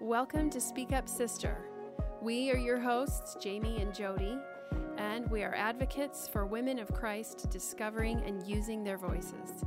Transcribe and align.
Welcome 0.00 0.48
to 0.50 0.60
Speak 0.60 0.92
Up 0.92 1.08
Sister. 1.08 1.58
We 2.22 2.52
are 2.52 2.56
your 2.56 2.78
hosts, 2.78 3.36
Jamie 3.40 3.82
and 3.82 3.92
Jody, 3.92 4.38
and 4.96 5.28
we 5.28 5.42
are 5.42 5.52
advocates 5.56 6.28
for 6.28 6.46
women 6.46 6.78
of 6.78 6.94
Christ 6.94 7.50
discovering 7.50 8.22
and 8.24 8.46
using 8.46 8.84
their 8.84 8.96
voices. 8.96 9.64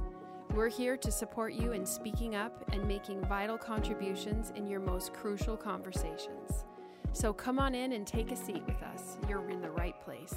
We're 0.55 0.69
here 0.69 0.95
to 0.95 1.11
support 1.11 1.51
you 1.51 1.73
in 1.73 1.85
speaking 1.85 2.35
up 2.35 2.63
and 2.71 2.87
making 2.87 3.25
vital 3.25 3.57
contributions 3.57 4.53
in 4.55 4.67
your 4.67 4.79
most 4.79 5.11
crucial 5.11 5.57
conversations. 5.57 6.63
So 7.11 7.33
come 7.33 7.59
on 7.59 7.75
in 7.75 7.91
and 7.91 8.07
take 8.07 8.31
a 8.31 8.37
seat 8.37 8.63
with 8.65 8.81
us. 8.83 9.17
You're 9.27 9.49
in 9.49 9.59
the 9.59 9.71
right 9.71 9.99
place. 9.99 10.35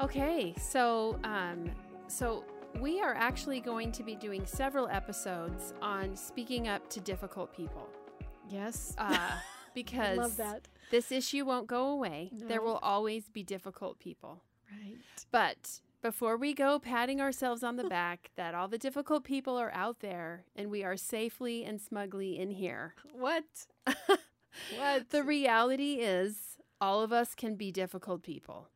Okay, 0.00 0.54
so 0.58 1.20
um, 1.24 1.70
so 2.08 2.42
we 2.80 3.00
are 3.00 3.14
actually 3.14 3.60
going 3.60 3.92
to 3.92 4.02
be 4.02 4.14
doing 4.14 4.44
several 4.46 4.88
episodes 4.88 5.72
on 5.80 6.16
speaking 6.16 6.68
up 6.68 6.88
to 6.90 7.00
difficult 7.00 7.54
people. 7.54 7.88
Yes. 8.48 8.94
Uh, 8.98 9.18
because 9.74 10.40
this 10.90 11.12
issue 11.12 11.44
won't 11.44 11.66
go 11.66 11.88
away. 11.88 12.30
There 12.32 12.62
will 12.62 12.78
always 12.78 13.28
be 13.28 13.42
difficult 13.42 13.98
people. 13.98 14.42
Right. 14.70 14.96
But 15.30 15.80
before 16.02 16.36
we 16.36 16.54
go 16.54 16.78
patting 16.78 17.20
ourselves 17.20 17.62
on 17.62 17.76
the 17.76 17.84
back 17.88 18.30
that 18.36 18.54
all 18.54 18.68
the 18.68 18.78
difficult 18.78 19.24
people 19.24 19.56
are 19.56 19.72
out 19.72 20.00
there 20.00 20.44
and 20.54 20.70
we 20.70 20.84
are 20.84 20.96
safely 20.96 21.64
and 21.64 21.80
smugly 21.80 22.38
in 22.38 22.50
here, 22.50 22.94
What? 23.12 23.44
what? 24.76 25.10
The 25.10 25.22
reality 25.22 25.94
is 25.94 26.58
all 26.80 27.02
of 27.02 27.12
us 27.12 27.34
can 27.34 27.54
be 27.54 27.72
difficult 27.72 28.22
people 28.22 28.68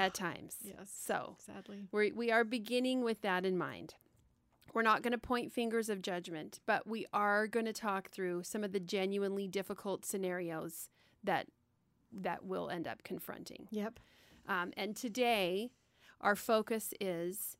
at 0.00 0.14
times. 0.14 0.56
Yes. 0.62 0.90
So 0.92 1.36
Sadly. 1.44 1.88
we 1.92 2.12
we 2.12 2.30
are 2.30 2.44
beginning 2.44 3.02
with 3.02 3.20
that 3.22 3.44
in 3.44 3.56
mind. 3.56 3.94
We're 4.72 4.82
not 4.82 5.02
going 5.02 5.12
to 5.12 5.18
point 5.18 5.52
fingers 5.52 5.88
of 5.88 6.00
judgment, 6.00 6.60
but 6.64 6.86
we 6.86 7.06
are 7.12 7.46
going 7.46 7.66
to 7.66 7.72
talk 7.72 8.10
through 8.10 8.44
some 8.44 8.62
of 8.62 8.72
the 8.72 8.80
genuinely 8.80 9.48
difficult 9.48 10.04
scenarios 10.04 10.88
that 11.24 11.48
that 12.12 12.44
we'll 12.44 12.70
end 12.70 12.86
up 12.88 13.02
confronting. 13.02 13.68
Yep. 13.70 14.00
Um, 14.48 14.72
and 14.76 14.96
today, 14.96 15.70
our 16.20 16.34
focus 16.34 16.92
is 17.00 17.56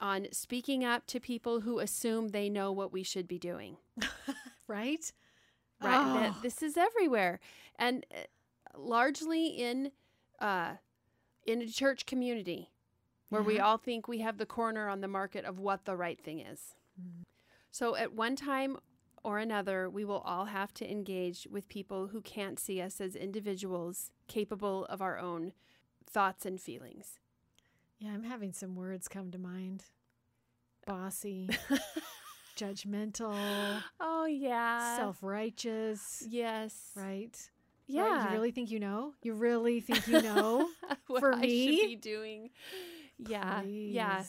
on 0.00 0.26
speaking 0.32 0.84
up 0.84 1.06
to 1.06 1.20
people 1.20 1.60
who 1.60 1.78
assume 1.78 2.28
they 2.28 2.48
know 2.48 2.72
what 2.72 2.92
we 2.92 3.02
should 3.02 3.28
be 3.28 3.38
doing. 3.38 3.76
Right? 4.68 5.12
Right? 5.82 6.32
Oh. 6.32 6.38
this 6.40 6.62
is 6.62 6.78
everywhere, 6.78 7.40
and 7.76 8.06
uh, 8.14 8.78
largely 8.78 9.48
in 9.48 9.90
uh, 10.40 10.74
in 11.46 11.60
a 11.62 11.66
church 11.68 12.06
community 12.06 12.70
where 13.28 13.42
we 13.42 13.58
all 13.58 13.78
think 13.78 14.06
we 14.06 14.18
have 14.18 14.36
the 14.38 14.46
corner 14.46 14.88
on 14.88 15.00
the 15.00 15.08
market 15.08 15.44
of 15.44 15.58
what 15.58 15.84
the 15.86 15.96
right 15.96 16.22
thing 16.22 16.40
is. 16.40 16.74
Mm. 17.00 17.22
So, 17.70 17.96
at 17.96 18.12
one 18.12 18.36
time 18.36 18.76
or 19.24 19.38
another, 19.38 19.88
we 19.88 20.04
will 20.04 20.18
all 20.18 20.44
have 20.46 20.74
to 20.74 20.90
engage 20.90 21.46
with 21.50 21.68
people 21.68 22.08
who 22.08 22.20
can't 22.20 22.58
see 22.58 22.80
us 22.82 23.00
as 23.00 23.16
individuals 23.16 24.10
capable 24.28 24.84
of 24.86 25.00
our 25.00 25.18
own 25.18 25.52
thoughts 26.06 26.44
and 26.44 26.60
feelings. 26.60 27.18
Yeah, 27.98 28.10
I'm 28.10 28.24
having 28.24 28.52
some 28.52 28.74
words 28.74 29.08
come 29.08 29.30
to 29.30 29.38
mind. 29.38 29.84
Bossy, 30.86 31.48
judgmental, 32.58 33.80
Oh 34.00 34.24
yeah. 34.26 34.96
self 34.96 35.22
righteous. 35.22 36.22
yes. 36.28 36.90
Right? 36.96 37.38
Right? 37.92 38.08
Yeah. 38.08 38.26
You 38.26 38.32
really 38.32 38.50
think 38.50 38.70
you 38.70 38.80
know? 38.80 39.12
You 39.22 39.34
really 39.34 39.80
think 39.80 40.06
you 40.06 40.22
know? 40.22 40.68
what 41.06 41.20
for 41.20 41.32
I 41.34 41.40
me? 41.40 41.78
should 41.78 41.88
be 41.88 41.96
doing. 41.96 42.50
Yeah. 43.18 43.62
Yeah. 43.62 44.24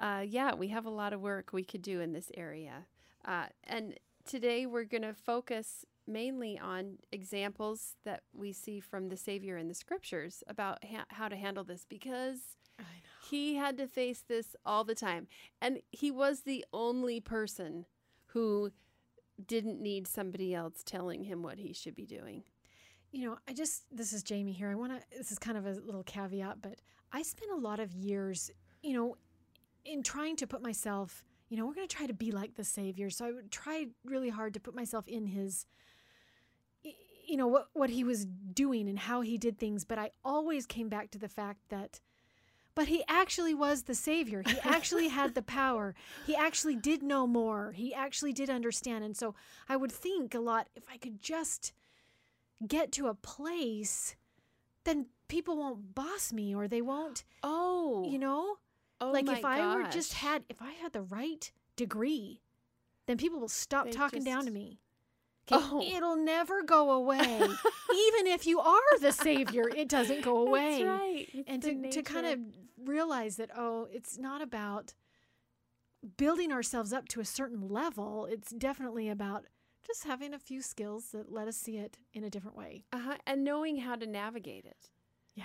Uh, 0.00 0.24
yeah. 0.26 0.54
We 0.54 0.68
have 0.68 0.86
a 0.86 0.90
lot 0.90 1.12
of 1.12 1.20
work 1.20 1.52
we 1.52 1.64
could 1.64 1.82
do 1.82 2.00
in 2.00 2.12
this 2.12 2.30
area, 2.36 2.86
uh, 3.24 3.46
and 3.64 3.94
today 4.24 4.66
we're 4.66 4.84
going 4.84 5.02
to 5.02 5.14
focus 5.14 5.84
mainly 6.06 6.58
on 6.58 6.98
examples 7.10 7.94
that 8.04 8.22
we 8.32 8.52
see 8.52 8.78
from 8.80 9.08
the 9.08 9.16
Savior 9.16 9.56
in 9.56 9.68
the 9.68 9.74
Scriptures 9.74 10.44
about 10.46 10.78
ha- 10.84 11.06
how 11.08 11.28
to 11.28 11.36
handle 11.36 11.64
this 11.64 11.84
because 11.88 12.38
he 13.28 13.56
had 13.56 13.76
to 13.78 13.88
face 13.88 14.22
this 14.28 14.54
all 14.64 14.84
the 14.84 14.94
time, 14.94 15.26
and 15.60 15.80
he 15.90 16.10
was 16.10 16.42
the 16.42 16.64
only 16.72 17.20
person 17.20 17.86
who 18.26 18.70
didn't 19.44 19.80
need 19.80 20.06
somebody 20.06 20.54
else 20.54 20.82
telling 20.84 21.24
him 21.24 21.42
what 21.42 21.58
he 21.58 21.72
should 21.72 21.94
be 21.94 22.06
doing. 22.06 22.42
You 23.12 23.28
know, 23.28 23.38
I 23.48 23.52
just, 23.52 23.84
this 23.90 24.12
is 24.12 24.22
Jamie 24.22 24.52
here. 24.52 24.70
I 24.70 24.74
want 24.74 24.92
to, 24.92 25.16
this 25.16 25.32
is 25.32 25.38
kind 25.38 25.56
of 25.56 25.66
a 25.66 25.72
little 25.72 26.02
caveat, 26.02 26.60
but 26.60 26.80
I 27.12 27.22
spent 27.22 27.50
a 27.52 27.56
lot 27.56 27.80
of 27.80 27.92
years, 27.92 28.50
you 28.82 28.94
know, 28.94 29.16
in 29.84 30.02
trying 30.02 30.36
to 30.36 30.46
put 30.46 30.62
myself, 30.62 31.24
you 31.48 31.56
know, 31.56 31.66
we're 31.66 31.74
going 31.74 31.86
to 31.86 31.96
try 31.96 32.06
to 32.06 32.14
be 32.14 32.32
like 32.32 32.56
the 32.56 32.64
Savior. 32.64 33.08
So 33.10 33.24
I 33.24 33.32
would 33.32 33.50
try 33.50 33.86
really 34.04 34.30
hard 34.30 34.54
to 34.54 34.60
put 34.60 34.74
myself 34.74 35.06
in 35.06 35.26
his, 35.26 35.66
you 36.82 37.36
know, 37.36 37.46
what, 37.46 37.68
what 37.72 37.90
he 37.90 38.04
was 38.04 38.24
doing 38.24 38.88
and 38.88 38.98
how 38.98 39.20
he 39.20 39.38
did 39.38 39.58
things. 39.58 39.84
But 39.84 39.98
I 39.98 40.10
always 40.24 40.66
came 40.66 40.88
back 40.88 41.10
to 41.12 41.18
the 41.18 41.28
fact 41.28 41.60
that, 41.68 42.00
but 42.76 42.86
he 42.86 43.02
actually 43.08 43.54
was 43.54 43.82
the 43.84 43.94
Savior. 43.94 44.42
He 44.46 44.58
actually 44.62 45.08
had 45.18 45.34
the 45.34 45.42
power. 45.42 45.94
He 46.26 46.36
actually 46.36 46.76
did 46.76 47.02
know 47.02 47.26
more. 47.26 47.72
He 47.72 47.92
actually 47.92 48.32
did 48.32 48.48
understand. 48.48 49.02
And 49.02 49.16
so 49.16 49.34
I 49.68 49.74
would 49.76 49.90
think 49.90 50.34
a 50.34 50.38
lot 50.40 50.68
if 50.76 50.84
I 50.92 50.98
could 50.98 51.20
just 51.20 51.72
get 52.64 52.92
to 52.92 53.08
a 53.08 53.14
place, 53.14 54.14
then 54.84 55.06
people 55.26 55.56
won't 55.56 55.94
boss 55.94 56.32
me 56.32 56.54
or 56.54 56.68
they 56.68 56.82
won't, 56.82 57.24
Oh, 57.42 58.06
you 58.08 58.18
know? 58.18 58.58
oh 59.00 59.10
like 59.10 59.28
if 59.28 59.44
I 59.44 59.76
were 59.76 59.90
just 59.90 60.12
had 60.14 60.44
if 60.48 60.62
I 60.62 60.70
had 60.72 60.92
the 60.92 61.02
right 61.02 61.50
degree, 61.76 62.40
then 63.06 63.16
people 63.16 63.40
will 63.40 63.48
stop 63.48 63.86
They 63.86 63.90
talking 63.90 64.22
down 64.24 64.44
to 64.44 64.50
me. 64.50 64.60
me. 64.60 64.80
'Kay? 65.46 65.56
Oh. 65.58 65.80
It'll 65.82 66.16
never 66.16 66.62
go 66.62 66.90
away. 66.90 67.20
Even 68.06 68.26
if 68.26 68.46
you 68.46 68.58
are 68.60 68.98
the 69.00 69.12
savior, 69.12 69.68
it 69.68 69.88
doesn't 69.88 70.22
go 70.22 70.38
away. 70.38 70.82
That's 70.82 70.84
right. 70.84 71.28
It's 71.32 71.48
And 71.48 71.62
to, 71.62 71.90
to 71.90 72.02
kind 72.02 72.26
of. 72.26 72.40
Realize 72.86 73.36
that, 73.36 73.50
oh, 73.56 73.88
it's 73.90 74.18
not 74.18 74.40
about 74.42 74.94
building 76.16 76.52
ourselves 76.52 76.92
up 76.92 77.08
to 77.08 77.20
a 77.20 77.24
certain 77.24 77.68
level. 77.68 78.26
It's 78.30 78.50
definitely 78.50 79.08
about 79.08 79.46
just 79.86 80.04
having 80.04 80.34
a 80.34 80.38
few 80.38 80.62
skills 80.62 81.10
that 81.12 81.30
let 81.32 81.48
us 81.48 81.56
see 81.56 81.76
it 81.78 81.98
in 82.12 82.24
a 82.24 82.30
different 82.30 82.56
way. 82.56 82.84
uh-huh, 82.92 83.16
and 83.26 83.44
knowing 83.44 83.78
how 83.78 83.94
to 83.96 84.06
navigate 84.06 84.64
it. 84.64 84.90
Yeah. 85.34 85.44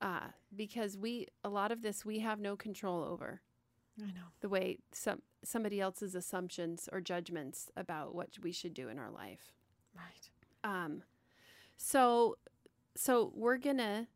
Uh, 0.00 0.28
because 0.54 0.96
we 0.98 1.28
a 1.44 1.48
lot 1.48 1.70
of 1.72 1.80
this 1.82 2.04
we 2.04 2.18
have 2.18 2.38
no 2.38 2.56
control 2.56 3.02
over 3.04 3.40
I 4.00 4.06
know. 4.06 4.26
the 4.40 4.48
way 4.48 4.78
some 4.92 5.22
somebody 5.44 5.80
else's 5.80 6.14
assumptions 6.14 6.88
or 6.92 7.00
judgments 7.00 7.70
about 7.76 8.14
what 8.14 8.30
we 8.42 8.52
should 8.52 8.74
do 8.74 8.88
in 8.88 8.98
our 8.98 9.10
life. 9.10 9.52
Right. 9.94 10.28
Um, 10.64 11.02
so 11.76 12.36
so 12.96 13.32
we're 13.34 13.56
gonna 13.58 14.08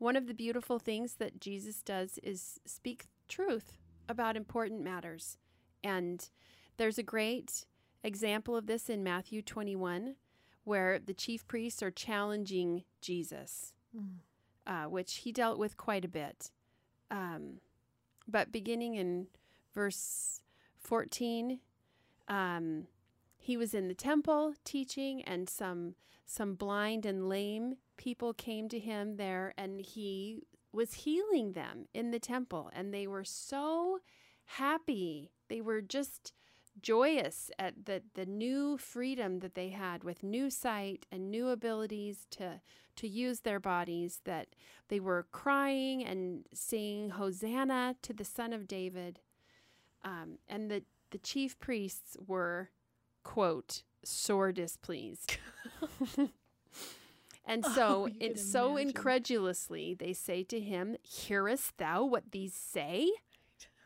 one 0.00 0.16
of 0.16 0.26
the 0.26 0.34
beautiful 0.34 0.78
things 0.80 1.14
that 1.14 1.40
Jesus 1.40 1.82
does 1.82 2.18
is 2.22 2.58
speak 2.66 3.04
truth 3.28 3.78
about 4.08 4.36
important 4.36 4.82
matters. 4.82 5.38
And 5.84 6.28
there's 6.78 6.98
a 6.98 7.02
great 7.04 7.66
example 8.02 8.56
of 8.56 8.66
this 8.66 8.88
in 8.90 9.04
Matthew 9.04 9.42
21 9.42 10.16
where 10.64 10.98
the 10.98 11.14
chief 11.14 11.46
priests 11.46 11.82
are 11.82 11.90
challenging 11.92 12.84
Jesus, 13.00 13.72
Mm. 13.96 14.20
uh, 14.66 14.84
which 14.88 15.16
he 15.16 15.32
dealt 15.32 15.58
with 15.58 15.76
quite 15.76 16.04
a 16.04 16.08
bit. 16.08 16.50
Um, 17.10 17.60
but 18.26 18.52
beginning 18.52 18.94
in 18.94 19.26
verse 19.74 20.42
14, 20.78 21.60
um, 22.28 22.86
he 23.36 23.56
was 23.56 23.74
in 23.74 23.88
the 23.88 23.94
temple 23.94 24.54
teaching, 24.64 25.22
and 25.22 25.48
some 25.48 25.94
some 26.24 26.54
blind 26.54 27.04
and 27.04 27.28
lame 27.28 27.76
people 28.00 28.32
came 28.32 28.66
to 28.66 28.78
him 28.78 29.18
there, 29.18 29.52
and 29.58 29.78
he 29.78 30.38
was 30.72 30.94
healing 30.94 31.52
them 31.52 31.84
in 31.92 32.10
the 32.12 32.18
temple, 32.18 32.70
and 32.72 32.94
they 32.94 33.06
were 33.06 33.24
so 33.24 33.98
happy. 34.46 35.30
They 35.50 35.60
were 35.60 35.82
just 35.82 36.32
joyous 36.80 37.50
at 37.58 37.84
the, 37.84 38.02
the 38.14 38.24
new 38.24 38.78
freedom 38.78 39.40
that 39.40 39.54
they 39.54 39.68
had 39.68 40.02
with 40.02 40.22
new 40.22 40.48
sight 40.48 41.04
and 41.12 41.30
new 41.30 41.48
abilities 41.48 42.26
to 42.30 42.62
to 42.96 43.08
use 43.08 43.40
their 43.40 43.60
bodies 43.60 44.20
that 44.24 44.48
they 44.88 45.00
were 45.00 45.26
crying 45.30 46.04
and 46.04 46.46
saying 46.54 47.10
hosanna 47.10 47.96
to 48.02 48.12
the 48.12 48.24
son 48.24 48.52
of 48.52 48.68
david. 48.68 49.20
Um, 50.04 50.38
and 50.48 50.70
the, 50.70 50.82
the 51.10 51.18
chief 51.18 51.58
priests 51.58 52.16
were 52.26 52.70
quote 53.24 53.82
sore 54.04 54.52
displeased 54.52 55.36
and 57.50 57.64
Oh, 57.68 57.74
so 57.74 58.06
you 58.06 58.14
it 58.20 58.38
so 58.38 58.72
imagine. 58.76 58.88
incredulously 58.88 59.94
they 59.94 60.12
say 60.12 60.42
to 60.44 60.60
him 60.60 60.96
hearest 61.02 61.76
thou 61.78 62.04
what 62.04 62.32
these 62.32 62.54
say 62.54 63.10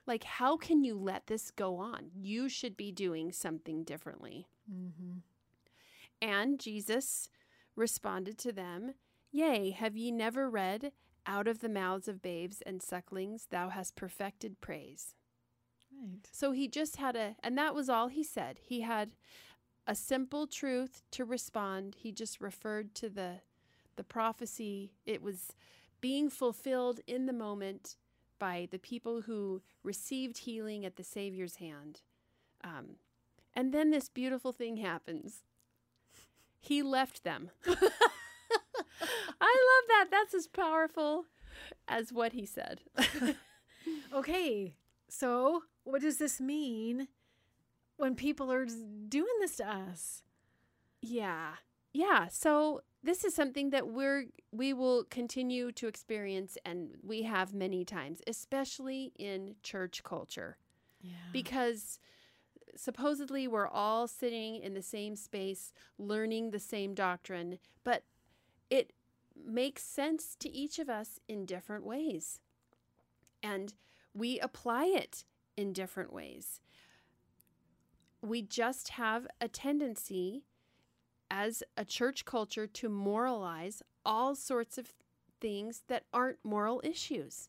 like 0.06 0.24
how 0.24 0.56
can 0.56 0.84
you 0.84 0.96
let 0.98 1.26
this 1.26 1.50
go 1.50 1.76
on 1.78 2.10
you 2.14 2.48
should 2.48 2.76
be 2.76 2.92
doing 2.92 3.32
something 3.32 3.82
differently 3.84 4.46
Mm-hmm. 4.72 5.18
and 6.22 6.58
jesus 6.60 7.28
responded 7.76 8.38
to 8.38 8.52
them 8.52 8.94
yea 9.30 9.70
have 9.70 9.96
ye 9.96 10.10
never 10.10 10.48
read 10.48 10.92
out 11.26 11.46
of 11.48 11.60
the 11.60 11.68
mouths 11.68 12.08
of 12.08 12.22
babes 12.22 12.62
and 12.64 12.82
sucklings 12.82 13.46
thou 13.50 13.68
hast 13.70 13.96
perfected 13.96 14.60
praise 14.60 15.14
Right. 16.02 16.28
So 16.32 16.50
he 16.50 16.66
just 16.66 16.96
had 16.96 17.14
a, 17.14 17.36
and 17.42 17.56
that 17.56 17.72
was 17.72 17.88
all 17.88 18.08
he 18.08 18.24
said. 18.24 18.58
He 18.60 18.80
had 18.80 19.14
a 19.86 19.94
simple 19.94 20.48
truth 20.48 21.02
to 21.12 21.24
respond. 21.24 21.94
He 21.98 22.10
just 22.10 22.40
referred 22.40 22.96
to 22.96 23.08
the, 23.08 23.42
the 23.96 24.04
prophecy. 24.04 24.92
It 25.06 25.22
was 25.22 25.52
being 26.00 26.30
fulfilled 26.30 27.00
in 27.06 27.26
the 27.26 27.32
moment 27.32 27.96
by 28.38 28.68
the 28.70 28.78
people 28.78 29.22
who 29.22 29.62
received 29.82 30.38
healing 30.38 30.84
at 30.84 30.96
the 30.96 31.04
Savior's 31.04 31.56
hand. 31.56 32.02
Um, 32.62 32.96
and 33.54 33.72
then 33.72 33.90
this 33.90 34.08
beautiful 34.08 34.52
thing 34.52 34.78
happens. 34.78 35.42
He 36.58 36.82
left 36.82 37.24
them. 37.24 37.50
I 37.66 37.72
love 39.40 39.88
that. 39.88 40.06
That's 40.10 40.34
as 40.34 40.46
powerful 40.46 41.26
as 41.86 42.12
what 42.12 42.32
he 42.32 42.46
said. 42.46 42.80
Okay. 44.14 44.74
So, 45.08 45.64
what 45.82 46.02
does 46.02 46.18
this 46.18 46.40
mean 46.40 47.08
when 47.96 48.14
people 48.14 48.50
are 48.52 48.66
doing 48.66 49.34
this 49.40 49.56
to 49.56 49.68
us? 49.68 50.22
Yeah. 51.00 51.54
Yeah. 51.92 52.28
So 52.28 52.82
this 53.04 53.22
is 53.22 53.34
something 53.34 53.70
that 53.70 53.88
we're 53.88 54.24
we 54.50 54.72
will 54.72 55.04
continue 55.04 55.70
to 55.72 55.86
experience 55.86 56.56
and 56.64 56.96
we 57.02 57.22
have 57.22 57.52
many 57.52 57.84
times, 57.84 58.22
especially 58.26 59.12
in 59.16 59.54
church 59.62 60.02
culture. 60.02 60.56
Yeah. 61.02 61.12
Because 61.32 62.00
supposedly 62.76 63.46
we're 63.46 63.68
all 63.68 64.08
sitting 64.08 64.56
in 64.56 64.72
the 64.72 64.82
same 64.82 65.16
space 65.16 65.72
learning 65.98 66.50
the 66.50 66.58
same 66.58 66.94
doctrine, 66.94 67.58
but 67.84 68.04
it 68.70 68.92
makes 69.36 69.82
sense 69.82 70.34
to 70.40 70.50
each 70.50 70.78
of 70.78 70.88
us 70.88 71.20
in 71.28 71.44
different 71.44 71.84
ways. 71.84 72.40
And 73.42 73.74
we 74.14 74.40
apply 74.40 74.86
it 74.86 75.24
in 75.56 75.74
different 75.74 76.12
ways. 76.12 76.60
We 78.22 78.40
just 78.40 78.90
have 78.90 79.26
a 79.42 79.48
tendency 79.48 80.44
as 81.30 81.62
a 81.76 81.84
church 81.84 82.24
culture 82.24 82.66
to 82.66 82.88
moralize 82.88 83.82
all 84.04 84.34
sorts 84.34 84.78
of 84.78 84.92
things 85.40 85.82
that 85.88 86.04
aren't 86.12 86.38
moral 86.44 86.80
issues. 86.84 87.48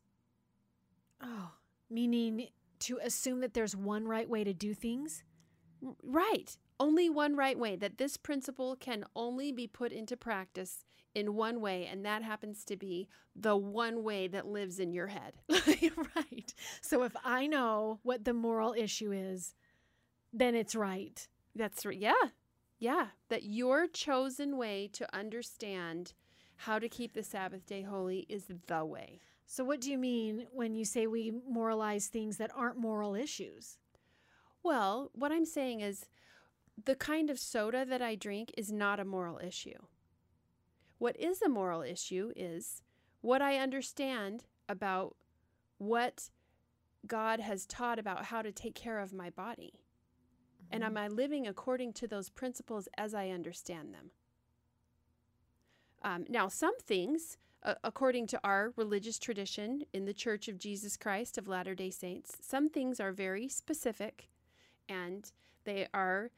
oh, 1.22 1.52
meaning 1.90 2.48
to 2.80 3.00
assume 3.04 3.40
that 3.42 3.54
there's 3.54 3.76
one 3.76 4.06
right 4.08 4.30
way 4.30 4.44
to 4.44 4.54
do 4.54 4.74
things? 4.74 5.24
Right. 6.04 6.58
Only 6.80 7.10
one 7.10 7.36
right 7.36 7.58
way, 7.58 7.76
that 7.78 7.98
this 7.98 8.18
principle 8.18 8.76
can 8.76 9.06
only 9.16 9.52
be 9.52 9.68
put 9.68 9.92
into 9.92 10.18
practice 10.18 10.84
in 11.14 11.36
one 11.36 11.62
way, 11.62 11.86
and 11.88 12.06
that 12.06 12.22
happens 12.24 12.66
to 12.66 12.76
be 12.76 13.08
the 13.36 13.56
one 13.56 14.04
way 14.04 14.28
that 14.28 14.48
lives 14.48 14.80
in 14.80 14.92
your 14.92 15.08
head. 15.08 15.36
right. 16.16 16.54
So, 16.82 17.04
if 17.04 17.16
I 17.24 17.48
know 17.48 18.00
what 18.04 18.26
the 18.26 18.34
moral 18.34 18.74
issue 18.74 19.12
is, 19.14 19.56
then 20.34 20.56
it's 20.56 20.76
right. 20.76 21.28
That's 21.56 21.86
right. 21.86 21.98
Yeah. 21.98 22.14
Yeah. 22.80 23.08
That 23.30 23.44
your 23.44 23.88
chosen 23.88 24.58
way 24.58 24.90
to 24.94 25.16
understand 25.16 26.14
how 26.58 26.80
to 26.80 26.90
keep 26.90 27.14
the 27.14 27.24
Sabbath 27.24 27.66
day 27.66 27.82
holy 27.82 28.26
is 28.30 28.46
the 28.68 28.86
way. 28.86 29.20
So, 29.46 29.64
what 29.64 29.82
do 29.82 29.92
you 29.92 29.98
mean 29.98 30.48
when 30.52 30.74
you 30.74 30.86
say 30.86 31.06
we 31.06 31.32
moralize 31.48 32.08
things 32.08 32.38
that 32.38 32.52
aren't 32.56 32.78
moral 32.78 33.16
issues? 33.16 33.78
Well, 34.64 35.12
what 35.14 35.32
I'm 35.32 35.46
saying 35.46 35.82
is 35.82 36.08
the 36.84 36.96
kind 36.96 37.30
of 37.30 37.40
soda 37.40 37.86
that 37.86 38.02
I 38.02 38.16
drink 38.16 38.52
is 38.58 38.72
not 38.72 39.00
a 39.00 39.06
moral 39.06 39.40
issue. 39.40 39.78
What 40.98 41.16
is 41.20 41.42
a 41.42 41.50
moral 41.50 41.82
issue 41.82 42.32
is 42.36 42.82
what 43.22 43.42
I 43.42 43.58
understand 43.58 44.46
about 44.68 45.16
what 45.78 46.30
God 47.06 47.40
has 47.40 47.66
taught 47.66 48.00
about 48.00 48.26
how 48.26 48.42
to 48.42 48.52
take 48.52 48.76
care 48.76 49.00
of 49.00 49.14
my 49.14 49.30
body. 49.30 49.74
And 50.72 50.84
am 50.84 50.98
I 50.98 51.08
living 51.08 51.48
according 51.48 51.94
to 51.94 52.08
those 52.08 52.30
principles 52.30 52.88
as 52.98 53.14
I 53.14 53.30
understand 53.30 53.94
them? 53.94 54.12
Um, 56.04 56.26
now, 56.30 56.48
some 56.48 56.78
things, 56.80 57.38
uh, 57.64 57.76
according 57.84 58.28
to 58.28 58.40
our 58.44 58.74
religious 58.76 59.18
tradition 59.18 59.84
in 59.94 60.06
the 60.06 60.14
Church 60.14 60.48
of 60.48 60.58
Jesus 60.60 60.98
Christ 60.98 61.38
of 61.38 61.48
Latter 61.48 61.76
day 61.76 61.90
Saints, 61.90 62.38
some 62.42 62.70
things 62.70 63.00
are 63.00 63.12
very 63.12 63.48
specific 63.48 64.30
and 64.88 65.32
they 65.64 65.88
are 65.94 66.32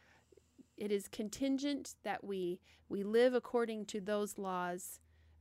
it 0.78 0.92
is 0.92 1.08
contingent 1.08 1.96
that 2.04 2.24
we 2.24 2.60
we 2.90 3.04
live 3.04 3.34
according 3.34 3.86
to 3.86 4.00
those 4.00 4.38
laws 4.38 5.00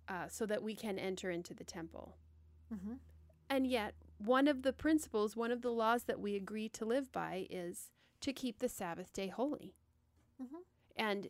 uh, 0.08 0.26
so 0.28 0.46
that 0.46 0.62
we 0.62 0.74
can 0.74 0.98
enter 0.98 1.30
into 1.30 1.54
the 1.54 1.64
temple 1.64 2.16
Mm-hmm. 2.74 2.94
and 3.48 3.64
yet 3.68 3.94
one 4.18 4.48
of 4.48 4.62
the 4.62 4.72
principles 4.72 5.36
one 5.36 5.52
of 5.52 5.62
the 5.62 5.70
laws 5.70 6.02
that 6.04 6.18
we 6.18 6.34
agree 6.34 6.68
to 6.70 6.84
live 6.84 7.12
by 7.12 7.46
is 7.48 7.92
to 8.26 8.32
keep 8.32 8.58
the 8.58 8.68
sabbath 8.68 9.12
day 9.12 9.28
holy 9.28 9.74
Mhm. 10.42 10.62
and 10.96 11.28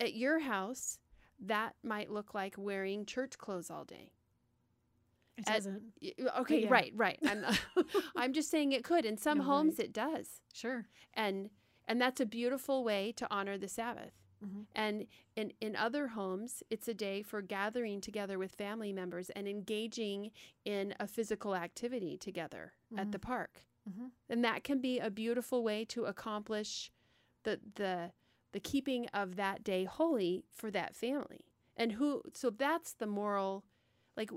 at 0.00 0.14
your 0.14 0.40
house 0.40 0.98
that 1.40 1.74
might 1.82 2.10
look 2.10 2.34
like 2.34 2.54
wearing 2.58 3.06
church 3.06 3.38
clothes 3.38 3.70
all 3.70 3.84
day 3.84 4.12
It 5.36 5.44
doesn't. 5.44 5.82
Okay 6.40 6.62
Yeah. 6.64 6.70
right 6.70 6.92
right 6.96 7.18
i'm, 7.22 7.44
I'm 8.16 8.32
just 8.32 8.50
saying 8.50 8.72
it 8.72 8.84
could 8.84 9.04
in 9.04 9.16
some 9.16 9.38
No, 9.38 9.44
homes 9.44 9.78
right. 9.78 9.86
it 9.86 9.92
does 9.92 10.40
Sure. 10.52 10.86
and 11.14 11.50
and 11.86 12.00
that's 12.00 12.20
a 12.20 12.26
beautiful 12.26 12.84
way 12.84 13.12
to 13.12 13.26
honor 13.30 13.56
the 13.56 13.68
sabbath 13.68 14.12
Mhm. 14.44 14.66
and 14.74 15.06
in 15.36 15.52
in 15.60 15.74
other 15.76 16.08
homes 16.08 16.62
it's 16.70 16.88
a 16.88 16.94
day 16.94 17.22
for 17.22 17.40
gathering 17.42 18.00
together 18.00 18.38
with 18.38 18.52
family 18.52 18.92
members 18.92 19.30
and 19.30 19.46
engaging 19.48 20.30
in 20.64 20.94
a 21.00 21.06
physical 21.06 21.54
activity 21.56 22.16
together 22.18 22.72
at 22.96 23.10
the 23.12 23.18
park 23.18 23.64
Mhm. 23.88 24.10
and 24.28 24.44
that 24.44 24.62
can 24.64 24.80
be 24.80 24.98
a 24.98 25.10
beautiful 25.10 25.62
way 25.62 25.84
to 25.86 26.04
accomplish 26.04 26.90
the 27.44 27.60
the 27.76 28.12
the 28.52 28.60
keeping 28.60 29.06
of 29.08 29.36
that 29.36 29.62
day 29.64 29.84
holy 29.84 30.44
for 30.52 30.70
that 30.70 30.94
family 30.96 31.44
and 31.76 31.92
who 31.92 32.22
so 32.34 32.50
that's 32.50 32.92
the 32.94 33.06
moral 33.06 33.64
like 34.16 34.30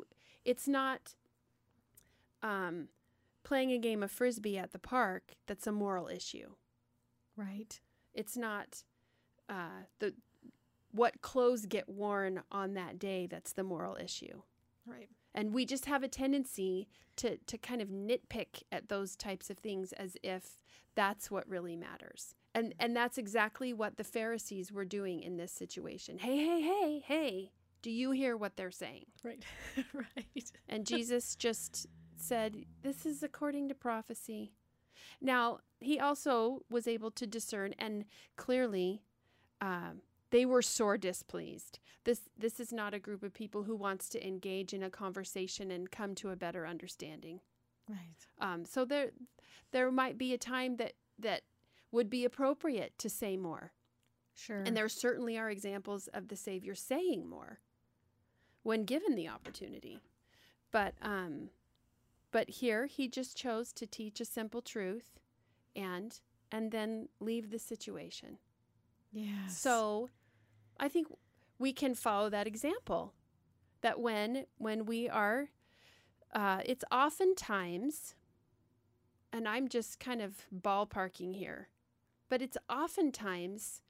it's 0.46 0.68
not 0.68 1.16
um 2.44 2.88
playing 3.44 3.72
a 3.72 3.78
game 3.78 4.04
of 4.04 4.12
frisbee 4.12 4.58
at 4.58 4.72
the 4.72 4.80
park 4.80 5.36
that's 5.48 5.68
a 5.68 5.72
moral 5.72 6.08
issue 6.08 6.56
Right. 7.36 7.80
it's 8.14 8.36
not 8.38 8.84
uh, 9.50 9.86
the 10.00 10.14
what 10.92 11.22
clothes 11.22 11.66
get 11.66 11.88
worn 11.90 12.44
on 12.52 12.74
that 12.74 13.00
day 13.00 13.26
that's 13.28 13.54
the 13.54 13.64
moral 13.64 13.96
issue 13.96 14.42
Right. 14.86 15.10
And 15.34 15.54
we 15.54 15.66
just 15.66 15.86
have 15.86 16.04
a 16.04 16.08
tendency 16.08 16.88
to 17.18 17.38
to 17.48 17.58
kind 17.58 17.82
of 17.82 17.90
nitpick 17.90 18.64
at 18.72 18.90
those 18.90 19.16
types 19.16 19.50
of 19.50 19.58
things 19.58 19.94
as 19.94 20.18
if 20.24 20.64
that's 20.96 21.30
what 21.32 21.48
really 21.48 21.76
matters 21.76 22.36
and 22.54 22.74
and 22.80 22.96
that's 22.96 23.18
exactly 23.18 23.74
what 23.74 23.98
the 23.98 24.04
pharisees 24.04 24.72
were 24.72 24.86
doing 24.86 25.22
in 25.22 25.38
this 25.38 25.52
situation 25.52 26.18
hey 26.20 26.38
hey 26.38 26.62
hey 26.62 27.04
hey 27.06 27.52
do 27.82 27.90
you 27.90 28.12
hear 28.12 28.36
what 28.38 28.56
they're 28.58 28.72
saying 28.72 29.06
Right. 29.24 29.44
right. 29.94 30.52
and 30.70 30.86
Jesus 30.86 31.36
just 31.36 31.88
said, 32.22 32.66
This 32.84 33.06
is 33.06 33.24
according 33.24 33.70
to 33.70 33.76
prophecy. 33.76 34.54
Now, 35.20 35.60
he 35.80 36.00
also 36.00 36.62
was 36.70 36.88
able 36.88 37.12
to 37.12 37.26
discern, 37.28 37.74
and 37.80 38.06
clearly, 38.38 39.02
um, 39.60 40.02
they 40.32 40.46
were 40.46 40.62
sore 40.62 40.98
displeased. 40.98 41.80
This, 42.04 42.22
this 42.38 42.60
is 42.60 42.74
not 42.74 42.94
a 42.94 43.00
group 43.00 43.22
of 43.24 43.34
people 43.34 43.64
who 43.64 43.76
wants 43.76 44.10
to 44.10 44.28
engage 44.28 44.74
in 44.74 44.84
a 44.84 44.90
conversation 44.90 45.72
and 45.72 45.92
come 45.92 46.16
to 46.16 46.30
a 46.30 46.36
better 46.36 46.66
understanding. 46.66 47.42
Right. 47.88 48.26
Um, 48.40 48.66
so 48.66 48.86
there, 48.86 49.12
there 49.72 49.92
might 49.92 50.18
be 50.18 50.34
a 50.34 50.38
time 50.38 50.78
that, 50.78 50.94
that 51.20 51.42
would 51.92 52.10
be 52.10 52.26
appropriate 52.26 52.98
to 52.98 53.10
say 53.10 53.38
more. 53.38 53.74
Sure. 54.34 54.64
And 54.66 54.76
there 54.76 54.90
certainly 54.90 55.38
are 55.38 55.50
examples 55.50 56.08
of 56.14 56.30
the 56.30 56.38
Savior 56.38 56.74
saying 56.74 57.30
more 57.30 57.60
when 58.64 58.86
given 58.86 59.16
the 59.16 59.28
opportunity. 59.28 60.02
But 60.72 60.94
um 61.02 61.50
but 62.32 62.50
here 62.50 62.86
he 62.86 63.10
just 63.10 63.36
chose 63.36 63.74
to 63.74 63.86
teach 63.86 64.22
a 64.22 64.26
simple 64.26 64.62
truth 64.62 65.20
and 65.76 66.20
and 66.52 66.72
then 66.72 67.10
leave 67.20 67.52
the 67.52 67.60
situation. 67.60 68.38
yes. 69.12 69.58
So 69.60 70.10
I 70.82 70.88
think 70.88 71.08
we 71.60 71.72
can 71.72 71.96
follow 71.96 72.30
that 72.30 72.48
example. 72.48 73.14
That 73.82 74.00
when 74.00 74.46
when 74.58 74.86
we 74.86 75.08
are 75.08 75.50
uh, 76.34 76.62
it's 76.66 76.84
oftentimes 76.92 78.16
and 79.34 79.48
I'm 79.48 79.68
just 79.68 80.00
kind 80.00 80.22
of 80.22 80.46
ballparking 80.54 81.36
here, 81.36 81.70
but 82.30 82.42
it's 82.42 82.58
oftentimes 82.70 83.82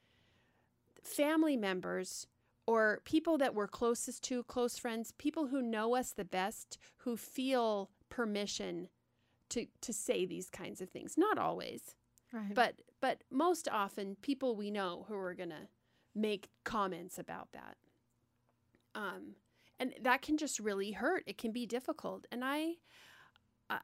family 1.03 1.57
members 1.57 2.27
or 2.67 3.01
people 3.05 3.37
that 3.39 3.55
we're 3.55 3.67
closest 3.67 4.23
to, 4.25 4.43
close 4.43 4.77
friends, 4.77 5.13
people 5.17 5.47
who 5.47 5.61
know 5.61 5.95
us 5.95 6.11
the 6.11 6.25
best, 6.25 6.77
who 6.97 7.17
feel 7.17 7.89
permission 8.09 8.89
to 9.49 9.65
to 9.81 9.93
say 9.93 10.25
these 10.25 10.49
kinds 10.49 10.81
of 10.81 10.89
things. 10.89 11.15
Not 11.17 11.37
always, 11.37 11.95
right. 12.31 12.53
but 12.53 12.81
but 12.99 13.23
most 13.29 13.67
often 13.69 14.15
people 14.21 14.55
we 14.55 14.71
know 14.71 15.05
who 15.07 15.15
are 15.15 15.33
gonna 15.33 15.67
make 16.15 16.49
comments 16.63 17.17
about 17.17 17.49
that 17.53 17.77
um 18.95 19.35
and 19.79 19.93
that 20.01 20.21
can 20.21 20.37
just 20.37 20.59
really 20.59 20.91
hurt 20.91 21.23
it 21.25 21.37
can 21.37 21.51
be 21.51 21.65
difficult 21.65 22.27
and 22.31 22.43
i 22.43 22.73
uh, 23.69 23.79